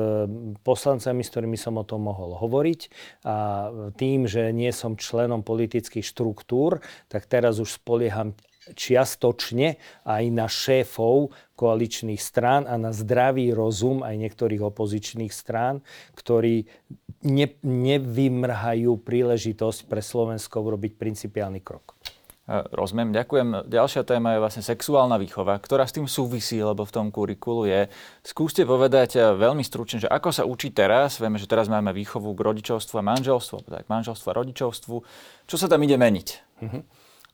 [0.62, 2.80] poslancami, s ktorými som o tom mohol hovoriť.
[3.24, 3.37] A
[3.94, 8.37] tým, že nie som členom politických štruktúr, tak teraz už spolieham
[8.72, 9.76] čiastočne
[10.09, 15.85] aj na šéfov koaličných strán a na zdravý rozum aj niektorých opozičných strán,
[16.16, 16.64] ktorí
[17.28, 21.92] ne, nevymrhajú príležitosť pre Slovensko urobiť principiálny krok.
[22.44, 23.72] Rozumiem, ďakujem.
[23.72, 27.88] Ďalšia téma je vlastne sexuálna výchova, ktorá s tým súvisí, lebo v tom kurikulu je.
[28.20, 32.37] Skúste povedať eh, veľmi stručne, že ako sa učí teraz, vieme, že teraz máme výchovu
[32.37, 34.96] k rodičovstvu a manželstvu, tak manželstvu a rodičovstvu.
[35.48, 36.28] Čo sa tam ide meniť?
[36.61, 36.85] Uh-huh.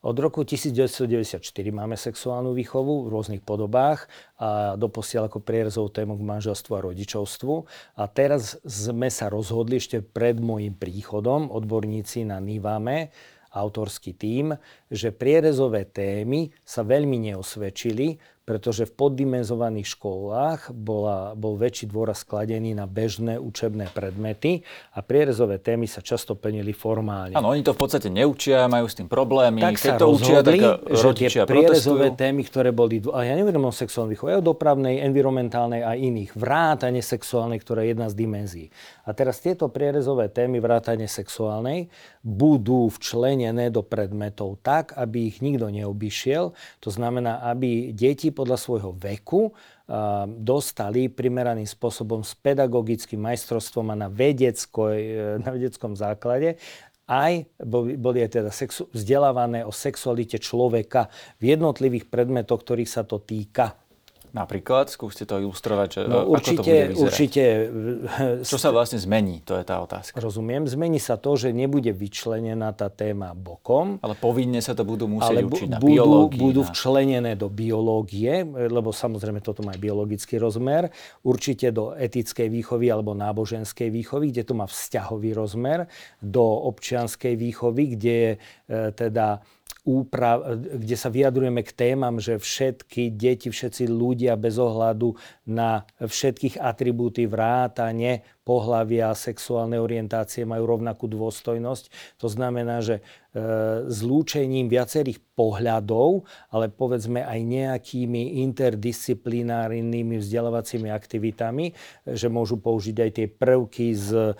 [0.01, 1.43] Od roku 1994
[1.75, 4.07] máme sexuálnu výchovu v rôznych podobách
[4.39, 7.53] a doposiaľ ako prierezovú tému k manželstvu a rodičovstvu.
[7.99, 13.13] A teraz sme sa rozhodli ešte pred môjim príchodom, odborníci na NIVAME,
[13.51, 14.55] autorský tím,
[14.87, 22.73] že prierezové témy sa veľmi neosvedčili, pretože v poddimenzovaných školách bola, bol väčší dôraz skladený
[22.73, 24.65] na bežné učebné predmety
[24.97, 27.37] a prierezové témy sa často plnili formálne.
[27.37, 29.61] Áno, oni to v podstate neučia, majú s tým problémy.
[29.61, 30.57] Tak Keď sa to učia, tak
[30.89, 35.85] že tie prierezové témy, ktoré boli, a ja neviem o sexuálnej výchove, o dopravnej, environmentálnej
[35.85, 38.67] a iných, vrátane sexuálnej, ktorá je jedna z dimenzií.
[39.05, 41.93] A teraz tieto prierezové témy vrátane sexuálnej
[42.25, 46.57] budú včlenené do predmetov tak, aby ich nikto neobyšiel.
[46.81, 49.51] To znamená, aby deti podľa svojho veku
[50.39, 56.55] dostali primeraným spôsobom s pedagogickým majstrovstvom a na, e, na vedeckom základe
[57.11, 57.43] aj
[57.99, 61.11] boli aj teda sexu, vzdelávané o sexualite človeka
[61.43, 63.75] v jednotlivých predmetoch, ktorých sa to týka.
[64.31, 67.03] Napríklad, skúste to ilustrovať, že no, určite, ako to bude vyzerať.
[67.03, 67.43] určite...
[68.51, 70.15] Čo sa vlastne zmení, to je tá otázka.
[70.23, 73.99] Rozumiem, zmení sa to, že nebude vyčlenená tá téma bokom.
[73.99, 76.39] Ale povinne sa to budú musieť ale učiť na budú, biológii.
[76.39, 76.69] Budú na...
[76.71, 80.87] včlenené do biológie, lebo samozrejme toto má biologický rozmer.
[81.27, 85.91] Určite do etickej výchovy alebo náboženskej výchovy, kde to má vzťahový rozmer.
[86.23, 88.39] Do občianskej výchovy, kde je e,
[88.95, 89.43] teda
[89.81, 95.15] úprav, kde sa vyjadrujeme k témam, že všetky deti, všetci ľudia bez ohľadu
[95.49, 102.17] na všetkých atribúty vrátane pohlavia, sexuálnej orientácie majú rovnakú dôstojnosť.
[102.17, 103.01] To znamená, že e,
[103.85, 111.77] zlúčením viacerých pohľadov, ale povedzme aj nejakými interdisciplinárnymi vzdelávacími aktivitami,
[112.09, 114.33] že môžu použiť aj tie prvky z e,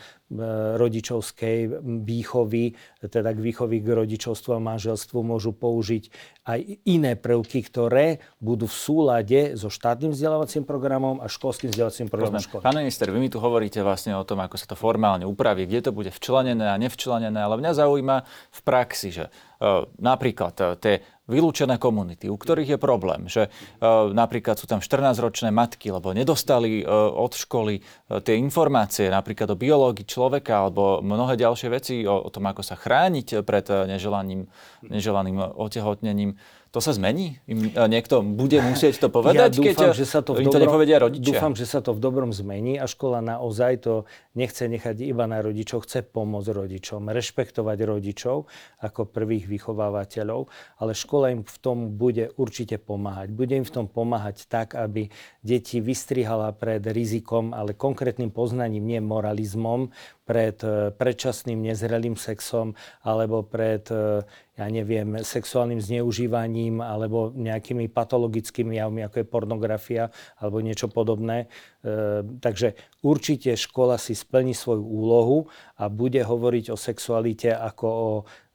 [0.81, 2.73] rodičovskej výchovy,
[3.05, 6.09] teda k výchovy k rodičovstvu a manželstvu môžu použiť
[6.41, 12.41] aj iné prvky, ktoré budú v súlade so štátnym vzdelávacím programom a školským vzdelávacím programom
[12.41, 12.65] školy.
[12.65, 15.86] Pán minister, vy mi tu hovoríte vlastne o tom, ako sa to formálne upraví, kde
[15.86, 18.17] to bude včlenené a nevčlenené, ale mňa zaujíma
[18.58, 24.12] v praxi, že uh, napríklad uh, tie vylúčené komunity, u ktorých je problém, že uh,
[24.12, 29.58] napríklad sú tam 14-ročné matky, lebo nedostali uh, od školy uh, tie informácie napríklad o
[29.58, 34.44] biológii človeka alebo mnohé ďalšie veci o, tom, ako sa chrániť pred neželaným,
[34.91, 36.36] neželaným otehotnením
[36.71, 37.43] to sa zmení?
[37.51, 40.63] Im niekto bude musieť to povedať, ja dúfam, keď že sa to im dobrom, to
[40.63, 41.27] nepovedia rodičia?
[41.27, 44.07] Dúfam, že sa to v dobrom zmení a škola naozaj to
[44.39, 48.47] nechce nechať iba na rodičov, chce pomôcť rodičom, rešpektovať rodičov
[48.79, 50.47] ako prvých vychovávateľov,
[50.79, 53.36] ale škola im v tom bude určite pomáhať.
[53.36, 55.12] Bude im v tom pomáhať tak, aby
[55.43, 59.91] deti vystrihala pred rizikom, ale konkrétnym poznaním, nie moralizmom,
[60.31, 62.71] pred e, predčasným nezrelým sexom
[63.03, 64.23] alebo pred, e,
[64.62, 70.04] ja neviem, sexuálnym zneužívaním alebo nejakými patologickými javmi, ako je pornografia
[70.38, 71.50] alebo niečo podobné.
[71.82, 75.50] E, takže určite škola si splní svoju úlohu
[75.82, 78.12] a bude hovoriť o sexualite ako o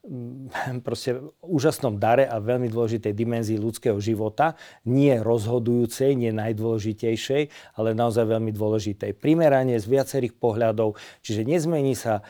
[0.07, 0.47] Mm,
[0.87, 4.55] proste úžasnom dare a veľmi dôležitej dimenzii ľudského života,
[4.87, 9.19] nie rozhodujúcej, nie najdôležitejšej, ale naozaj veľmi dôležitej.
[9.19, 12.23] Primeranie z viacerých pohľadov, čiže nezmení sa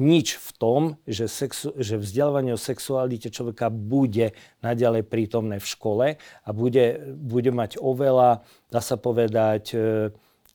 [0.00, 4.32] nič v tom, že, sexu, že vzdelávanie o sexualite človeka bude
[4.64, 8.40] naďalej prítomné v škole a bude, bude mať oveľa,
[8.72, 9.78] dá sa povedať, e,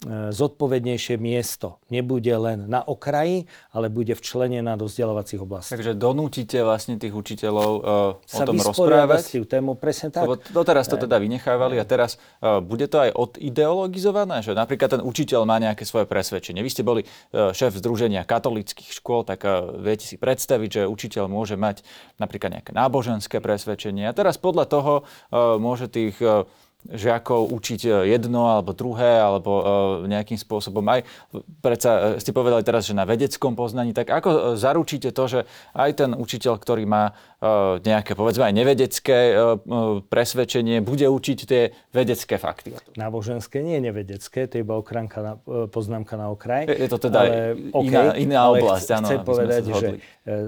[0.06, 1.82] zodpovednejšie miesto.
[1.90, 5.74] Nebude len na okraji, ale bude včlenená do vzdelávacích oblastí.
[5.74, 9.26] Takže donútite vlastne tých učiteľov uh, o tom rozprávať?
[9.26, 10.30] Sa tému, presne tak.
[10.30, 15.02] Lebo doteraz to teda vynechávali a teraz uh, bude to aj odideologizované, že napríklad ten
[15.02, 16.62] učiteľ má nejaké svoje presvedčenie.
[16.62, 21.26] Vy ste boli uh, šéf Združenia katolických škôl, tak uh, viete si predstaviť, že učiteľ
[21.26, 21.82] môže mať
[22.22, 26.46] napríklad nejaké náboženské presvedčenie a teraz podľa toho uh, môže tých uh,
[26.92, 29.64] žiakov učiť e, jedno alebo druhé, alebo e,
[30.08, 31.04] nejakým spôsobom aj,
[31.60, 35.40] predsa e, ste povedali teraz, že na vedeckom poznaní, tak ako zaručíte to, že
[35.76, 37.16] aj ten učiteľ, ktorý má
[37.86, 39.38] nejaké, povedzme aj nevedecké
[40.10, 42.74] presvedčenie, bude učiť tie vedecké fakty?
[42.98, 45.34] Náboženské nie je nevedecké, to je iba okranka na,
[45.70, 46.66] poznámka na okraj.
[46.66, 47.30] Je to teda ale,
[47.78, 49.08] okay, iná, iná ale oblasť, áno.
[49.14, 49.88] Chcem povedať, že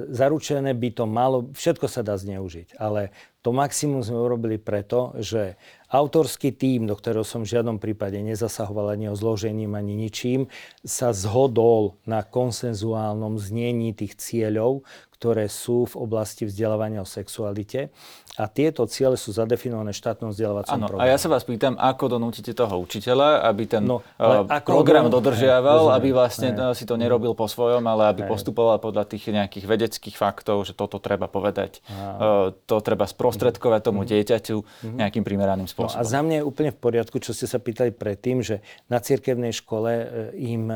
[0.09, 5.55] zaručené by to malo, všetko sa dá zneužiť, ale to maximum sme urobili preto, že
[5.89, 10.45] Autorský tím, do ktorého som v žiadnom prípade nezasahoval ani o zložením, ani ničím,
[10.85, 14.85] sa zhodol na konsenzuálnom znení tých cieľov,
[15.19, 17.91] ktoré sú v oblasti vzdelávania o sexualite.
[18.39, 21.03] A tieto ciele sú zadefinované v štátnom vzdelávacom programu.
[21.03, 25.19] A ja sa vás pýtam, ako donútite toho učiteľa, aby ten no, uh, program don...
[25.19, 28.29] dodržiaval, ne, aby vlastne ne, si to nerobil po svojom, ale aby ne.
[28.31, 34.07] postupoval podľa tých nejakých vedeckých faktov, že toto treba povedať, uh, to treba sprostredkovať tomu
[34.07, 34.15] mhm.
[34.15, 34.95] dieťaťu mhm.
[35.03, 35.99] nejakým primeraným spôsobom.
[35.99, 39.03] No a za mňa je úplne v poriadku, čo ste sa pýtali predtým, že na
[39.03, 39.91] cirkevnej škole
[40.39, 40.71] im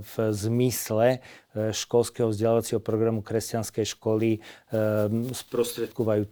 [0.00, 1.20] v zmysle
[1.54, 4.42] školského vzdelávacieho programu kresťanskej školy
[5.30, 6.26] sprostredkovajú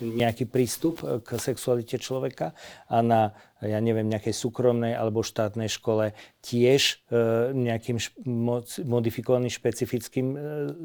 [0.00, 2.56] nejaký prístup k sexualite človeka
[2.88, 6.12] a na, ja neviem, nejakej súkromnej alebo štátnej škole
[6.44, 7.00] tiež
[7.56, 7.96] nejakým
[8.84, 10.36] modifikovaným špecifickým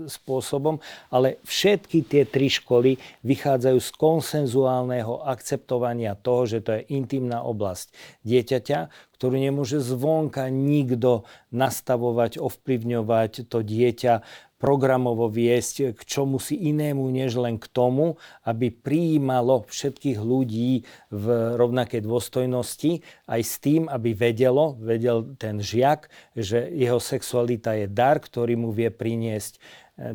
[0.08, 0.80] spôsobom,
[1.12, 2.96] ale všetky tie tri školy
[3.28, 7.92] vychádzajú z konsenzuálneho akceptovania toho, že to je intimná oblasť
[8.24, 8.80] dieťaťa,
[9.20, 14.24] ktorú nemôže zvonka nikto nastavovať, ovplyvňovať to dieťa,
[14.60, 21.26] programovo viesť k čomu si inému, než len k tomu, aby prijímalo všetkých ľudí v
[21.56, 23.00] rovnakej dôstojnosti,
[23.32, 28.76] aj s tým, aby vedelo, vedel ten žiak, že jeho sexualita je dar, ktorý mu
[28.76, 29.60] vie priniesť e,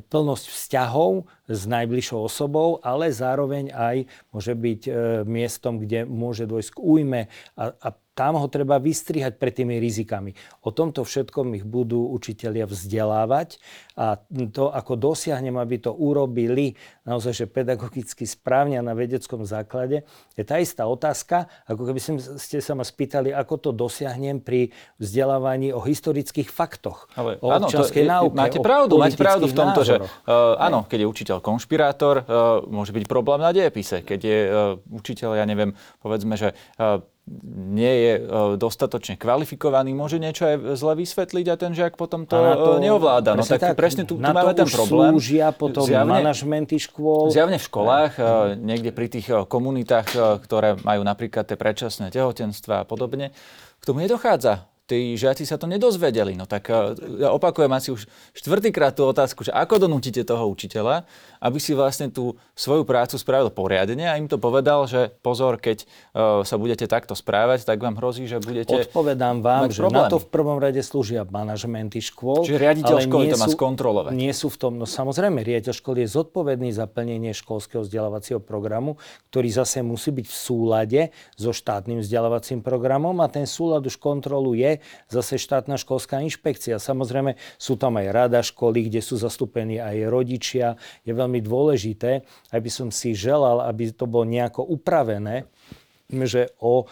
[0.04, 3.96] plnosť vzťahov s najbližšou osobou, ale zároveň aj
[4.28, 4.92] môže byť e,
[5.24, 7.20] miestom, kde môže dôjsť k újme
[7.56, 10.38] a, a tam ho treba vystrihať pred tými rizikami.
[10.62, 13.58] O tomto všetkom ich budú učitelia vzdelávať
[13.98, 14.22] a
[14.54, 20.06] to, ako dosiahnem, aby to urobili naozaj, že pedagogicky správne a na vedeckom základe,
[20.38, 22.00] je tá istá otázka, ako keby
[22.38, 24.70] ste sa ma spýtali, ako to dosiahnem pri
[25.02, 29.82] vzdelávaní o historických faktoch, Ale, o áno, občanskej náuke, Máte pravdu, máte pravdu v tomto,
[29.82, 30.06] názoroch.
[30.06, 34.06] že uh, áno, keď je učiteľ konšpirátor, uh, môže byť problém na diepise.
[34.06, 34.52] Keď je uh,
[34.86, 37.02] učiteľ, ja neviem, povedzme, že uh,
[37.44, 38.22] nie je e,
[38.60, 43.32] dostatočne kvalifikovaný, môže niečo aj zle vysvetliť a ten žiak potom to, to e, neovláda.
[43.32, 45.16] No tak, tak presne tu, tu máme ten problém.
[45.16, 47.32] slúžia potom zjavne, manažmenty škôl.
[47.32, 52.84] Zjavne v školách, uh, niekde pri tých komunitách, ktoré majú napríklad tie predčasné tehotenstva a
[52.84, 53.32] podobne,
[53.80, 56.36] k tomu nedochádza tí žiaci sa to nedozvedeli.
[56.36, 56.94] No tak eh,
[57.24, 58.04] ja opakujem asi už
[58.36, 61.08] štvrtýkrát tú otázku, že ako donútite toho učiteľa,
[61.40, 65.84] aby si vlastne tú svoju prácu spravil poriadne a im to povedal, že pozor, keď
[65.84, 70.04] uh, sa budete takto správať, tak vám hrozí, že budete Odpovedám vám, že problém.
[70.04, 72.44] na to v prvom rade slúžia manažmenty škôl.
[72.44, 74.12] Čiže riaditeľ školy to má skontrolovať.
[74.16, 79.00] Nie sú v tom, no samozrejme, riaditeľ školy je zodpovedný za plnenie školského vzdelávacieho programu,
[79.32, 81.00] ktorý zase musí byť v súlade
[81.36, 84.73] so štátnym vzdelávacím programom a ten súlad už kontroluje
[85.10, 86.80] zase štátna školská inšpekcia.
[86.80, 90.78] Samozrejme sú tam aj rada školy, kde sú zastúpení aj rodičia.
[91.02, 95.50] Je veľmi dôležité, aby som si želal, aby to bolo nejako upravené,
[96.04, 96.86] že o e,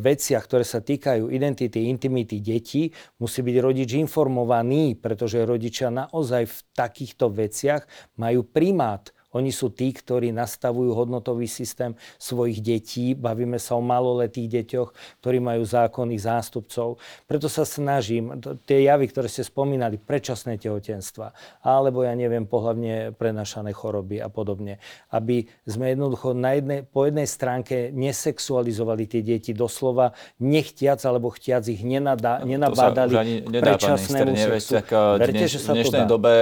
[0.00, 2.88] veciach, ktoré sa týkajú identity, intimity detí,
[3.20, 7.84] musí byť rodič informovaný, pretože rodičia naozaj v takýchto veciach
[8.16, 13.12] majú primát oni sú tí, ktorí nastavujú hodnotový systém svojich detí.
[13.12, 16.96] Bavíme sa o maloletých deťoch, ktorí majú zákonných zástupcov.
[17.28, 23.76] Preto sa snažím, tie javy, ktoré ste spomínali, predčasné tehotenstva, alebo ja neviem, pohľavne prenašané
[23.76, 24.80] choroby a podobne,
[25.12, 31.68] aby sme jednoducho na jednej, po jednej stránke nesexualizovali tie deti doslova, nechtiac alebo chtiac
[31.68, 34.80] ich nenadá, nenabádali predčasnému sexu.
[34.80, 36.32] Tak, eh, Verte, dneš, že sa v dnešnej dobe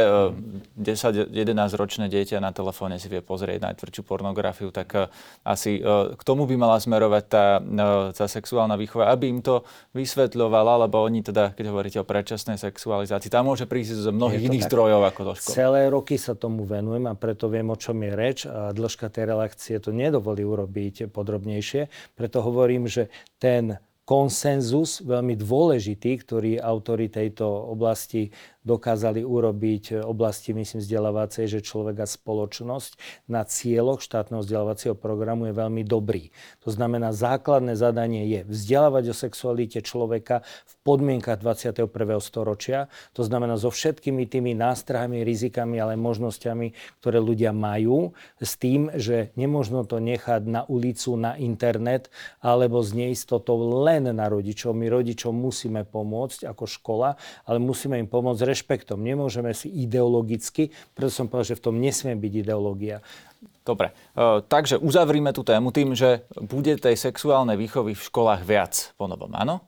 [0.79, 5.08] 10-11 eh, ročné dieťa na telefóne telefóne si vie pozrieť najtvrdšiu pornografiu, tak e,
[5.48, 9.64] asi e, k tomu by mala smerovať tá, e, tá sexuálna výchova, aby im to
[9.96, 14.68] vysvetľovala, lebo oni teda, keď hovoríte o predčasnej sexualizácii, tam môže prísť z mnohých iných
[14.68, 14.76] tak.
[14.76, 15.56] zdrojov ako do školy.
[15.56, 19.24] Celé roky sa tomu venujem a preto viem, o čom je reč a dĺžka tej
[19.32, 21.88] relácie to nedovolí urobiť podrobnejšie.
[22.12, 23.08] Preto hovorím, že
[23.40, 28.30] ten konsenzus veľmi dôležitý, ktorý autory tejto oblasti
[28.66, 32.98] dokázali urobiť oblasti, myslím, vzdelávacej, že človek a spoločnosť
[33.31, 36.34] na cieľoch štátneho vzdelávacieho programu je veľmi dobrý.
[36.66, 41.86] To znamená, základné zadanie je vzdelávať o sexualite človeka v podmienkach 21.
[42.18, 42.90] storočia.
[43.14, 48.11] To znamená so všetkými tými nástrahami, rizikami, ale možnosťami, ktoré ľudia majú,
[48.43, 52.11] s tým, že nemožno to nechať na ulicu, na internet
[52.43, 54.74] alebo s neistotou len na rodičov.
[54.74, 57.14] My rodičom musíme pomôcť ako škola,
[57.47, 59.04] ale musíme im pomôcť rešpektom.
[59.04, 63.04] Nemôžeme si ideologicky, preto som povedal, že v tom nesmie byť ideológia.
[63.61, 68.96] Dobre, e, takže uzavrime tú tému tým, že bude tej sexuálnej výchovy v školách viac
[68.96, 69.61] po novom, áno?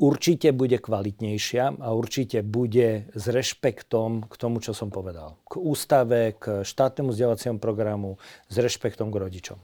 [0.00, 5.36] Určite bude kvalitnejšia a určite bude s rešpektom k tomu, čo som povedal.
[5.44, 8.16] K ústave, k štátnemu vzdelávaciemu programu,
[8.48, 9.60] s rešpektom k rodičom.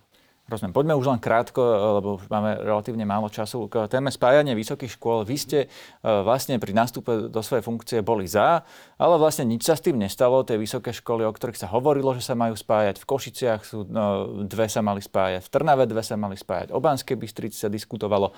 [0.47, 0.79] Rozumiem.
[0.79, 1.59] Poďme už len krátko,
[1.99, 3.67] lebo už máme relatívne málo času.
[3.67, 5.27] K téme spájania vysokých škôl.
[5.27, 5.69] Vy ste e,
[6.07, 8.63] vlastne pri nástupe do svojej funkcie boli za,
[8.95, 10.47] ale vlastne nič sa s tým nestalo.
[10.47, 14.47] Tie vysoké školy, o ktorých sa hovorilo, že sa majú spájať, v Košiciach sú no,
[14.47, 18.31] dve sa mali spájať, v Trnave dve sa mali spájať, o Banskej Bystrici sa diskutovalo.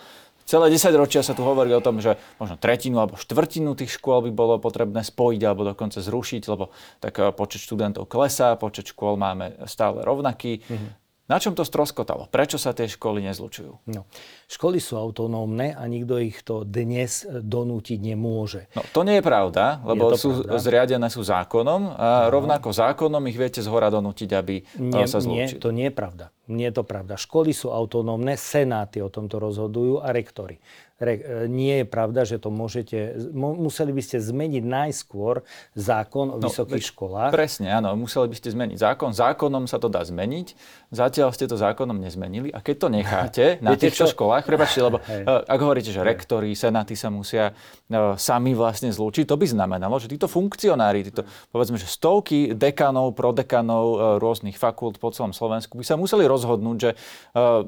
[0.48, 4.24] Celé 10 ročia sa tu hovorí o tom, že možno tretinu alebo štvrtinu tých škôl
[4.24, 6.72] by bolo potrebné spojiť alebo dokonca zrušiť, lebo
[7.04, 10.64] tak e, počet študentov klesá, počet škôl máme stále rovnaký.
[10.64, 11.07] Mm-hmm.
[11.28, 12.32] Na čom to stroskotalo?
[12.32, 13.84] Prečo sa tie školy nezlučujú?
[13.92, 14.08] No,
[14.48, 18.64] školy sú autonómne a nikto ich to dnes donútiť nemôže.
[18.72, 20.56] No, to nie je pravda, lebo je sú pravda.
[20.56, 22.32] zriadené sú zákonom a no.
[22.32, 25.60] rovnako zákonom ich viete zhora donútiť, aby nie, sa zlúčili.
[25.60, 26.32] Nie, to nie je pravda.
[26.49, 27.20] Nie je to pravda.
[27.20, 30.57] Školy sú autonómne, senáty o tomto rozhodujú a rektory.
[30.99, 33.14] Re, nie je pravda, že to môžete...
[33.38, 35.46] Museli by ste zmeniť najskôr
[35.78, 37.30] zákon o no, vysokých veď, školách.
[37.30, 37.94] Presne, áno.
[37.94, 39.14] Museli by ste zmeniť zákon.
[39.14, 40.59] Zákonom sa to dá zmeniť.
[40.90, 42.51] Zatiaľ ste to zákonom nezmenili.
[42.51, 44.18] A keď to necháte na týchto čo?
[44.18, 45.22] školách, prepačte, lebo Hej.
[45.22, 50.03] E, ak hovoríte, že rektory, senáty sa musia uh, sami vlastne zlúčiť, to by znamenalo,
[50.03, 51.22] že títo funkcionári, títo
[51.55, 56.76] povedzme, že stovky dekanov, prodekanov uh, rôznych fakult po celom Slovensku by sa museli rozhodnúť,
[56.78, 57.66] že uh,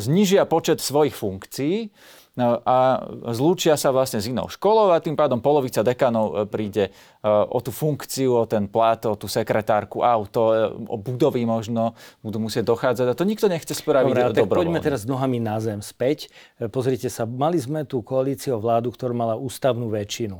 [0.00, 1.92] znižia počet svojich funkcií,
[2.36, 3.00] No a
[3.32, 6.90] zlúčia sa vlastne s inou školou a tým pádom polovica dekanov e, príde e,
[7.24, 12.36] o tú funkciu, o ten plat, o tú sekretárku, auto, e, o budovy možno budú
[12.36, 16.28] musieť dochádzať a to nikto nechce spraviť Dobre, tak poďme teraz nohami na zem späť.
[16.68, 20.36] Pozrite sa, mali sme tú koalíciu vládu, ktorá mala ústavnú väčšinu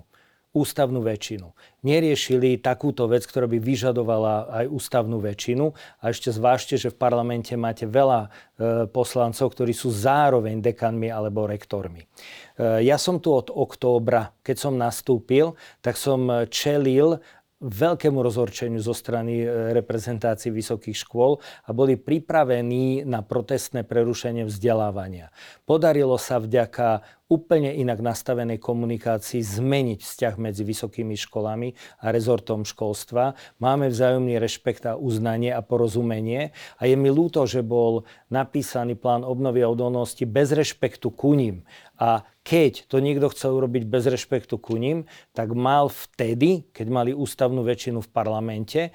[0.57, 1.53] ústavnú väčšinu.
[1.85, 5.77] Neriešili takúto vec, ktorá by vyžadovala aj ústavnú väčšinu.
[6.01, 8.29] A ešte zvážte, že v parlamente máte veľa e,
[8.89, 12.09] poslancov, ktorí sú zároveň dekanmi alebo rektormi.
[12.57, 15.53] E, ja som tu od októbra, keď som nastúpil,
[15.85, 17.21] tak som čelil
[17.57, 25.33] veľkému rozhorčeniu zo strany e, reprezentácií vysokých škôl a boli pripravení na protestné prerušenie vzdelávania.
[25.65, 33.35] Podarilo sa vďaka úplne inak nastavenej komunikácii zmeniť vzťah medzi vysokými školami a rezortom školstva.
[33.59, 39.27] Máme vzájomný rešpekt a uznanie a porozumenie a je mi ľúto, že bol napísaný plán
[39.27, 41.67] obnovy a odolnosti bez rešpektu ku ním.
[41.97, 47.11] A keď to niekto chcel urobiť bez rešpektu ku ním, tak mal vtedy, keď mali
[47.11, 48.91] ústavnú väčšinu v parlamente, e,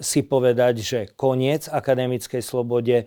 [0.00, 3.06] si povedať, že koniec akademickej slobode e,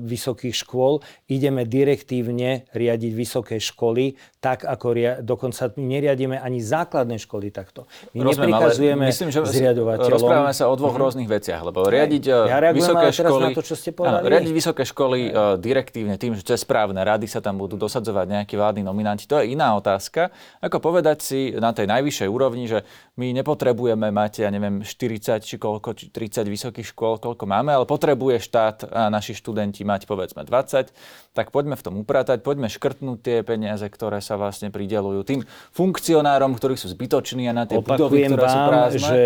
[0.00, 7.18] vysokých škôl, ideme direktívne riadiť vysoké školy, tak ako ria- dokonca my neriadíme ani základné
[7.18, 7.90] školy takto.
[8.14, 10.14] My Rozumiem, neprikazujeme myslím, že zriadovateľom.
[10.14, 11.04] Rozprávame sa o dvoch uh-huh.
[11.10, 13.50] róznych veciach, lebo riadiť ja vysoké školy...
[13.50, 14.22] Na to, čo ste povedali.
[14.22, 17.74] Áno, riadiť vysoké školy uh, direktívne tým, že to je správne, rady sa tam budú
[17.74, 20.30] dosadzovať nejakí vládni nominanti, to je iná otázka.
[20.62, 22.86] Ako povedať si na tej najvyššej úrovni, že
[23.16, 27.88] my nepotrebujeme mať, ja neviem, 40 či koľko, či 30 vysokých škôl, koľko máme, ale
[27.88, 30.92] potrebuje štát a naši študenti mať povedzme 20,
[31.32, 35.40] tak poďme v tom upratať, poďme škrtnúť tie peniaze, ktoré sa vlastne pridelujú tým
[35.72, 39.00] funkcionárom, ktorí sú zbytoční a na tie Opakujem budovy, ktoré vám, sú prázdne.
[39.00, 39.20] Že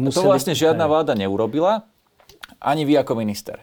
[0.00, 0.16] museli...
[0.16, 1.84] To vlastne žiadna vláda neurobila.
[2.64, 3.60] Ani vy ako minister.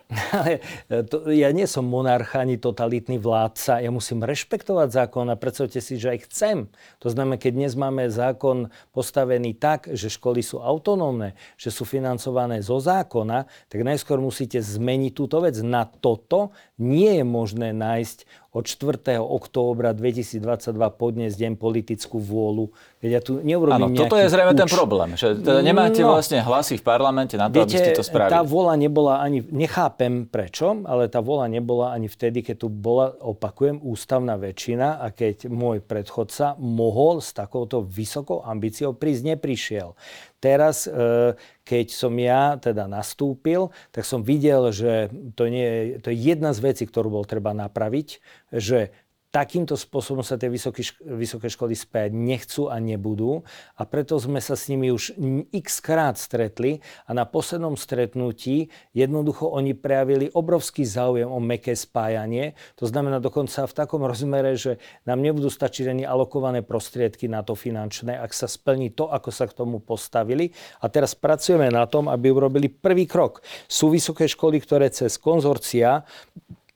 [1.09, 3.81] to, ja nie som monarcha ani totalitný vládca.
[3.81, 6.69] Ja musím rešpektovať zákon a predstavte si, že aj chcem.
[7.01, 12.61] To znamená, keď dnes máme zákon postavený tak, že školy sú autonómne, že sú financované
[12.61, 15.57] zo zákona, tak najskôr musíte zmeniť túto vec.
[15.65, 19.15] Na toto nie je možné nájsť od 4.
[19.23, 22.67] októbra 2022 podnes deň politickú vôľu.
[22.99, 26.43] Veď ja tu neurobím Áno, toto je zrejme ten problém, že teda nemáte no, vlastne
[26.43, 28.35] hlasy v parlamente na to, viete, aby ste to spravili.
[28.35, 33.15] tá vôľa nebola ani, nechápem prečo, ale tá vôľa nebola ani vtedy, keď tu bola,
[33.23, 39.95] opakujem, ústavná väčšina a keď môj predchodca mohol s takouto vysokou ambíciou prísť, neprišiel.
[40.41, 41.37] Teraz, e,
[41.71, 45.07] keď som ja teda nastúpil, tak som videl, že
[45.39, 48.19] to, nie, to je jedna z vecí, ktorú bol treba napraviť,
[48.51, 48.91] že
[49.31, 53.47] takýmto spôsobom sa tie vysoké, vysoké školy spájať nechcú a nebudú
[53.79, 55.15] a preto sme sa s nimi už
[55.55, 62.59] x krát stretli a na poslednom stretnutí jednoducho oni prejavili obrovský záujem o meké spájanie.
[62.75, 67.55] To znamená dokonca v takom rozmere, že nám nebudú stačiť ani alokované prostriedky na to
[67.55, 70.51] finančné, ak sa splní to, ako sa k tomu postavili.
[70.83, 73.39] A teraz pracujeme na tom, aby urobili prvý krok.
[73.71, 76.03] Sú vysoké školy, ktoré cez konzorcia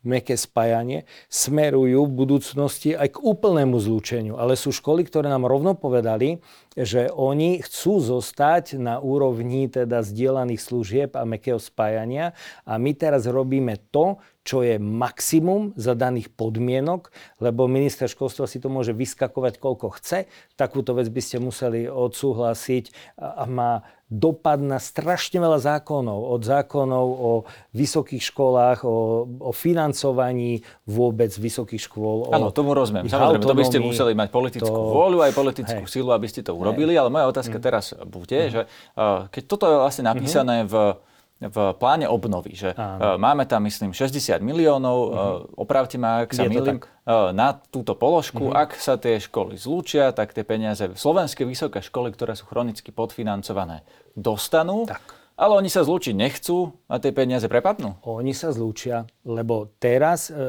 [0.06, 4.38] meké spájanie, smerujú v budúcnosti aj k úplnému zlúčeniu.
[4.38, 6.40] Ale sú školy, ktoré nám rovno povedali,
[6.78, 12.38] že oni chcú zostať na úrovni teda zdieľaných služieb a mekého spájania
[12.68, 17.10] a my teraz robíme to, čo je maximum za daných podmienok,
[17.42, 20.30] lebo minister školstva si to môže vyskakovať koľko chce.
[20.54, 26.38] Takúto vec by ste museli odsúhlasiť a má dopad na strašne veľa zákonov.
[26.38, 27.32] Od zákonov o
[27.74, 32.30] vysokých školách, o, o financovaní vôbec vysokých škôl.
[32.30, 33.10] Áno, tomu rozumiem.
[33.10, 34.94] Samozrejme, to by ste museli mať politickú to...
[34.94, 35.92] vôľu aj politickú hej.
[35.92, 37.02] silu, aby ste to urobili, hej.
[37.02, 37.64] ale moja otázka mm.
[37.66, 38.52] teraz bude, mm.
[38.54, 38.62] že
[38.94, 40.70] uh, keď toto je vlastne napísané mm.
[40.70, 40.76] v
[41.36, 43.20] v pláne obnovy, že Áno.
[43.20, 45.60] máme tam, myslím, 60 miliónov, uh-huh.
[45.60, 46.80] opravte ma, ak sa milím,
[47.36, 48.50] na túto položku.
[48.50, 48.56] Uh-huh.
[48.56, 53.84] Ak sa tie školy zlúčia, tak tie peniaze slovenské vysoké školy, ktoré sú chronicky podfinancované,
[54.16, 54.88] dostanú.
[54.88, 58.00] Tak ale oni sa zlúčiť nechcú a tie peniaze prepadnú?
[58.08, 60.40] Oni sa zlúčia, lebo teraz e, e,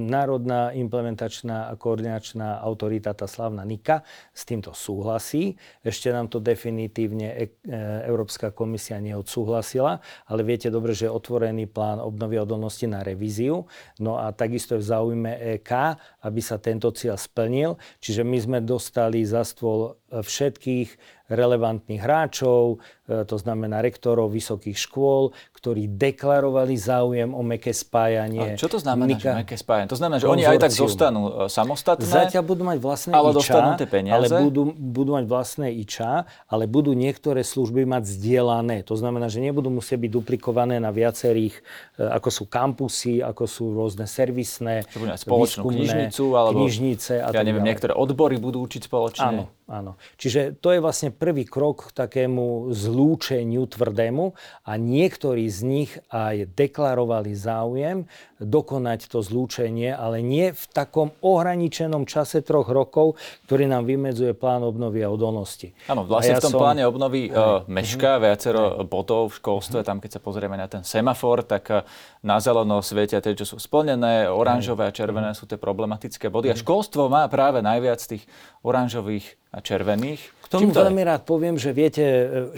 [0.00, 4.00] Národná implementačná a koordinačná autorita, tá slavná NIKA,
[4.32, 5.60] s týmto súhlasí.
[5.84, 7.76] Ešte nám to definitívne e, e,
[8.08, 13.68] Európska komisia neodsúhlasila, ale viete dobre, že je otvorený plán obnovy odolnosti na revíziu.
[14.00, 17.76] No a takisto je v záujme EK, aby sa tento cieľ splnil.
[18.00, 20.88] Čiže my sme dostali za stôl všetkých
[21.32, 25.32] relevantných hráčov, e, to znamená rektorov vysokých škôl,
[25.64, 28.52] ktorí deklarovali záujem o meké spájanie.
[28.52, 29.88] A čo to znamená, Nika, že meké spájanie?
[29.88, 33.80] To znamená, že oni aj tak zostanú e, samostatné, Zatiaľ budú mať vlastné ale IČA,
[33.80, 34.28] tie peniaze.
[34.28, 38.84] ale budú, budú mať vlastné IČA, ale budú niektoré služby mať zdieľané.
[38.84, 41.56] To znamená, že nebudú musieť byť duplikované na viacerých,
[41.96, 47.40] e, ako sú kampusy, ako sú rôzne servisné, Čo spoločnú knižnicu, alebo knižnice a ja
[47.40, 49.24] neviem, niektoré odbory budú učiť spoločne.
[49.24, 49.96] Áno, áno.
[50.20, 54.36] Čiže to je vlastne prvý krok k takému zlúčeniu tvrdému
[54.68, 58.08] a niektorí z nich aj deklarovali záujem
[58.44, 63.16] dokonať to zlúčenie, ale nie v takom ohraničenom čase troch rokov,
[63.48, 65.72] ktorý nám vymedzuje plán obnovy a odolnosti.
[65.88, 66.60] Áno, vlastne ja v tom som...
[66.60, 68.24] pláne obnovy uh, meška uh-huh.
[68.28, 68.86] viacero uh-huh.
[68.86, 69.88] bodov v školstve, uh-huh.
[69.88, 71.82] tam keď sa pozrieme na ten semafor, tak uh,
[72.20, 75.40] na zeleno svietia tie, čo sú splnené, oranžové a červené uh-huh.
[75.40, 76.52] sú tie problematické body.
[76.52, 78.26] A školstvo má práve najviac tých
[78.60, 80.20] oranžových a červených.
[80.44, 82.04] K tomu veľmi rád poviem, že viete,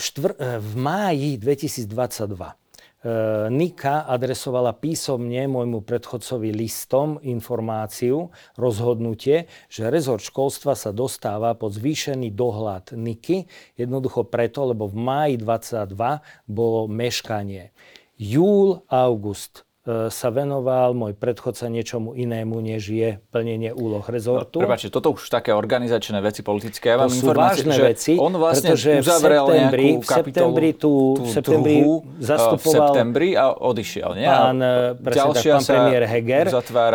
[0.01, 2.66] štvr- v máji 2022 E,
[3.53, 12.33] Nika adresovala písomne môjmu predchodcovi listom informáciu, rozhodnutie, že rezort školstva sa dostáva pod zvýšený
[12.33, 17.71] dohľad Niky, jednoducho preto, lebo v máji 22 bolo meškanie.
[18.17, 24.59] Júl, august E, sa venoval môj predchodca niečomu inému, než je plnenie úloh rezortu.
[24.59, 26.99] No, prepáčte, toto už také organizačné veci politické.
[26.99, 31.15] Ja to sú vážne že veci, on vlastne pretože uzavrel v septembri, v septembri, tú,
[31.15, 31.79] tú, v septembri
[32.19, 34.11] zastupoval v septembri a odišiel.
[34.19, 34.27] Nie?
[34.27, 36.47] Pán, e, predseda, pán premiér Heger.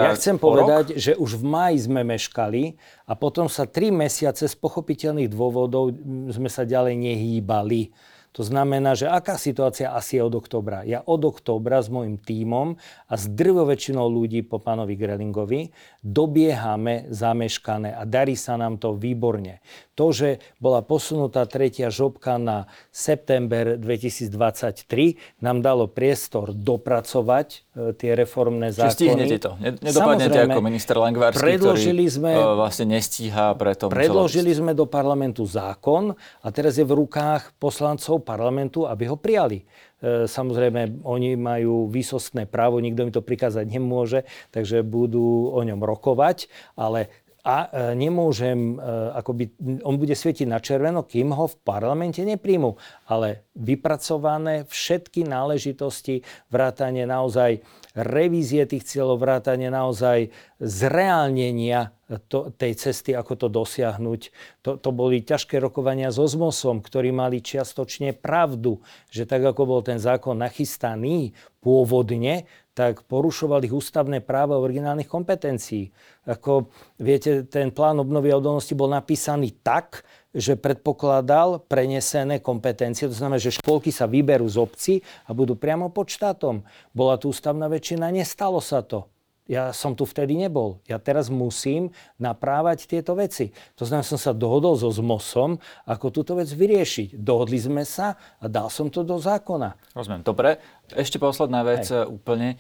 [0.04, 1.00] Ja chcem povedať, rok?
[1.00, 2.76] že už v máji sme meškali
[3.08, 5.96] a potom sa tri mesiace z pochopiteľných dôvodov
[6.28, 8.11] sme sa ďalej nehýbali.
[8.32, 10.88] To znamená, že aká situácia asi je od oktobra?
[10.88, 12.80] Ja od oktobra s môjim tímom
[13.12, 18.96] a s drvou väčšinou ľudí po pánovi Grelingovi dobiehame zameškané a darí sa nám to
[18.96, 19.60] výborne.
[20.00, 28.76] To, že bola posunutá tretia žobka na september 2023, nám dalo priestor dopracovať tie reformné
[28.76, 28.92] zákony.
[28.92, 29.56] Stihnete to.
[29.64, 33.88] Nedopadnete ako minister Langvarský, predložili ktorý sme, e, vlastne nestíha preto.
[33.88, 36.12] Predložili sme do parlamentu zákon
[36.44, 39.64] a teraz je v rukách poslancov parlamentu, aby ho prijali.
[40.04, 45.80] E, samozrejme, oni majú výsostné právo, nikto mi to prikázať nemôže, takže budú o ňom
[45.80, 47.08] rokovať, ale
[47.42, 48.86] a e, nemôžem, e,
[49.18, 49.50] akoby,
[49.82, 52.78] on bude svietiť na červeno, kým ho v parlamente nepríjmu.
[53.10, 56.22] Ale vypracované všetky náležitosti,
[56.54, 57.66] vrátanie naozaj
[57.98, 60.32] revízie tých cieľov, vrátanie naozaj
[60.62, 61.92] zreálnenia
[62.28, 64.22] to, tej cesty, ako to dosiahnuť.
[64.68, 69.82] To, to boli ťažké rokovania so ZMOSom, ktorí mali čiastočne pravdu, že tak ako bol
[69.84, 71.32] ten zákon nachystaný
[71.64, 75.92] pôvodne, tak porušovali ich ústavné práva originálnych kompetencií.
[76.24, 83.12] Ako viete, ten plán obnovy a odolnosti bol napísaný tak, že predpokladal prenesené kompetencie.
[83.12, 84.94] To znamená, že školky sa vyberú z obci
[85.28, 86.64] a budú priamo pod štátom.
[86.96, 89.12] Bola tu ústavná väčšina, nestalo sa to.
[89.52, 90.80] Ja som tu vtedy nebol.
[90.88, 93.52] Ja teraz musím naprávať tieto veci.
[93.76, 97.20] To znamená, som sa dohodol so ZMOSom, ako túto vec vyriešiť.
[97.20, 99.76] Dohodli sme sa a dal som to do zákona.
[99.92, 100.24] Rozumiem.
[100.24, 100.56] Dobre.
[100.96, 102.08] Ešte posledná vec Hej.
[102.08, 102.56] úplne.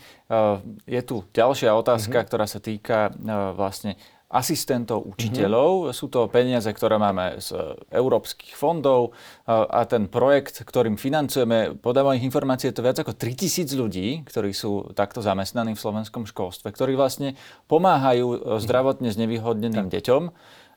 [0.83, 2.27] Je tu ďalšia otázka, uh-huh.
[2.27, 3.15] ktorá sa týka
[3.55, 3.95] vlastne
[4.31, 5.69] asistentov učiteľov.
[5.91, 5.95] Mm-hmm.
[5.95, 9.11] Sú to peniaze, ktoré máme z európskych fondov
[9.45, 14.55] a ten projekt, ktorým financujeme, podľa mojich informácií je to viac ako 3000 ľudí, ktorí
[14.55, 17.35] sú takto zamestnaní v slovenskom školstve, ktorí vlastne
[17.67, 18.59] pomáhajú e, mhm.
[18.63, 19.99] zdravotne znevýhodneným tak.
[19.99, 20.23] deťom.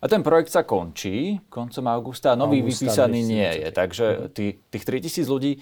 [0.03, 3.69] A ten projekt sa končí koncom augusta a nový augusta vypísaný nie je.
[3.71, 4.21] Takže mhm.
[4.35, 5.53] tý, tých 3000 ľudí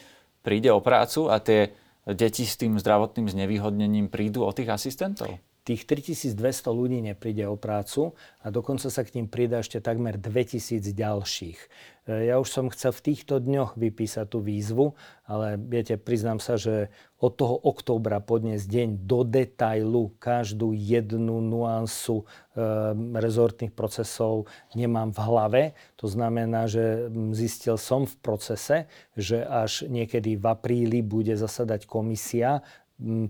[0.40, 1.76] príde o prácu a tie
[2.09, 5.30] deti s tým zdravotným znevýhodnením prídu o tých asistentov?
[5.63, 10.91] Tých 3200 ľudí nepríde o prácu a dokonca sa k ním pridá ešte takmer 2000
[10.91, 11.59] ďalších.
[12.11, 16.59] E, ja už som chcel v týchto dňoch vypísať tú výzvu, ale viete, priznám sa,
[16.59, 16.91] že
[17.23, 22.63] od toho októbra po dnes deň do detailu každú jednu nuansu e,
[23.23, 25.63] rezortných procesov nemám v hlave.
[26.03, 27.07] To znamená, že
[27.39, 32.67] zistil som v procese, že až niekedy v apríli bude zasadať komisia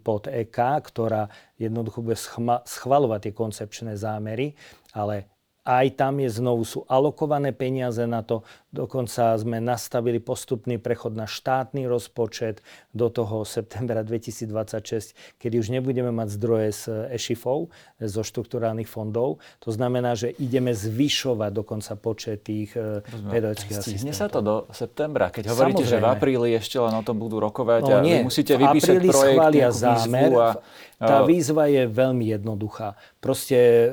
[0.05, 2.19] pod EK, ktorá jednoducho bude
[2.65, 4.55] schvalovať tie koncepčné zámery,
[4.93, 5.33] ale
[5.63, 8.43] aj tam je znovu sú alokované peniaze na to.
[8.73, 12.65] Dokonca sme nastavili postupný prechod na štátny rozpočet
[12.97, 17.69] do toho septembra 2026, kedy už nebudeme mať zdroje z EŠIFov,
[18.01, 19.45] zo štruktúrálnych fondov.
[19.61, 24.17] To znamená, že ideme zvyšovať dokonca počet tých e, pedagogických asistentov.
[24.17, 25.93] sa to do septembra, keď hovoríte, Samozrejme.
[25.93, 28.25] že v apríli ešte len o tom budú rokovať no, a nie.
[28.25, 30.57] vy musíte vypísať projekt, zámer, a
[30.97, 32.97] tá výzva je veľmi jednoduchá.
[33.21, 33.87] Proste e,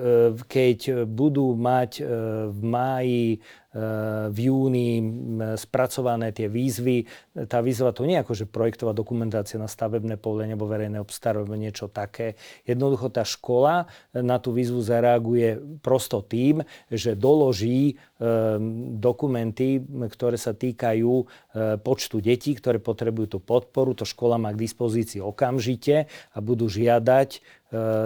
[0.48, 2.04] keď budú mať e,
[2.48, 3.26] v máji
[4.30, 4.98] v júni
[5.54, 7.06] spracované tie výzvy.
[7.46, 11.70] Tá výzva to nie je ako, že projektová dokumentácia na stavebné povolenie alebo verejné obstarávanie,
[11.70, 12.34] niečo také.
[12.66, 13.86] Jednoducho tá škola
[14.18, 18.02] na tú výzvu zareaguje prosto tým, že doloží
[19.00, 19.80] dokumenty,
[20.12, 21.14] ktoré sa týkajú
[21.80, 23.96] počtu detí, ktoré potrebujú tú podporu.
[23.96, 27.40] To škola má k dispozícii okamžite a budú žiadať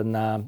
[0.05, 0.45] na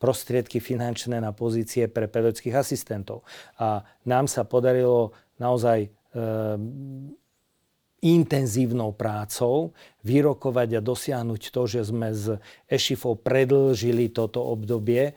[0.00, 3.28] prostriedky finančné na pozície pre pedagogických asistentov.
[3.60, 5.88] A nám sa podarilo naozaj e,
[8.00, 15.12] intenzívnou prácou vyrokovať a dosiahnuť to, že sme z EŠIFov predlžili toto obdobie.
[15.12, 15.14] E,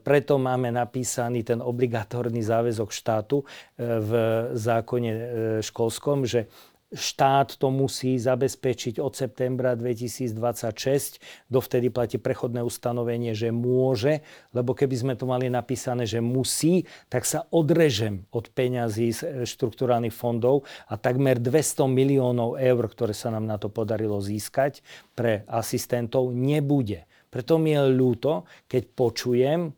[0.00, 3.46] preto máme napísaný ten obligatórny záväzok štátu e,
[3.80, 4.10] v
[4.56, 5.22] zákone e,
[5.60, 6.48] školskom, že
[6.94, 11.18] štát to musí zabezpečiť od septembra 2026.
[11.50, 14.22] Dovtedy platí prechodné ustanovenie, že môže,
[14.54, 20.14] lebo keby sme to mali napísané, že musí, tak sa odrežem od peňazí z štruktúrálnych
[20.14, 24.86] fondov a takmer 200 miliónov eur, ktoré sa nám na to podarilo získať
[25.18, 27.08] pre asistentov, nebude.
[27.36, 29.76] Preto mi je ľúto, keď počujem,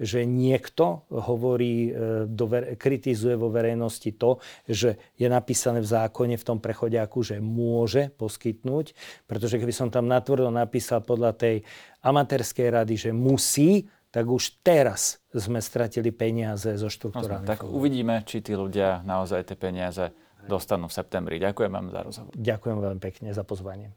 [0.00, 6.64] že niekto hovorí, e, kritizuje vo verejnosti to, že je napísané v zákone v tom
[6.64, 8.96] prechodiaku, že môže poskytnúť,
[9.28, 11.56] pretože keby som tam natvrdo napísal podľa tej
[12.00, 18.40] amatérskej rady, že musí, tak už teraz sme stratili peniaze zo štruktúrálnych Tak uvidíme, či
[18.40, 20.08] tí ľudia naozaj tie peniaze
[20.48, 21.36] dostanú v septembri.
[21.36, 22.32] Ďakujem vám za rozhovor.
[22.32, 23.92] Ďakujem veľmi pekne za pozvanie.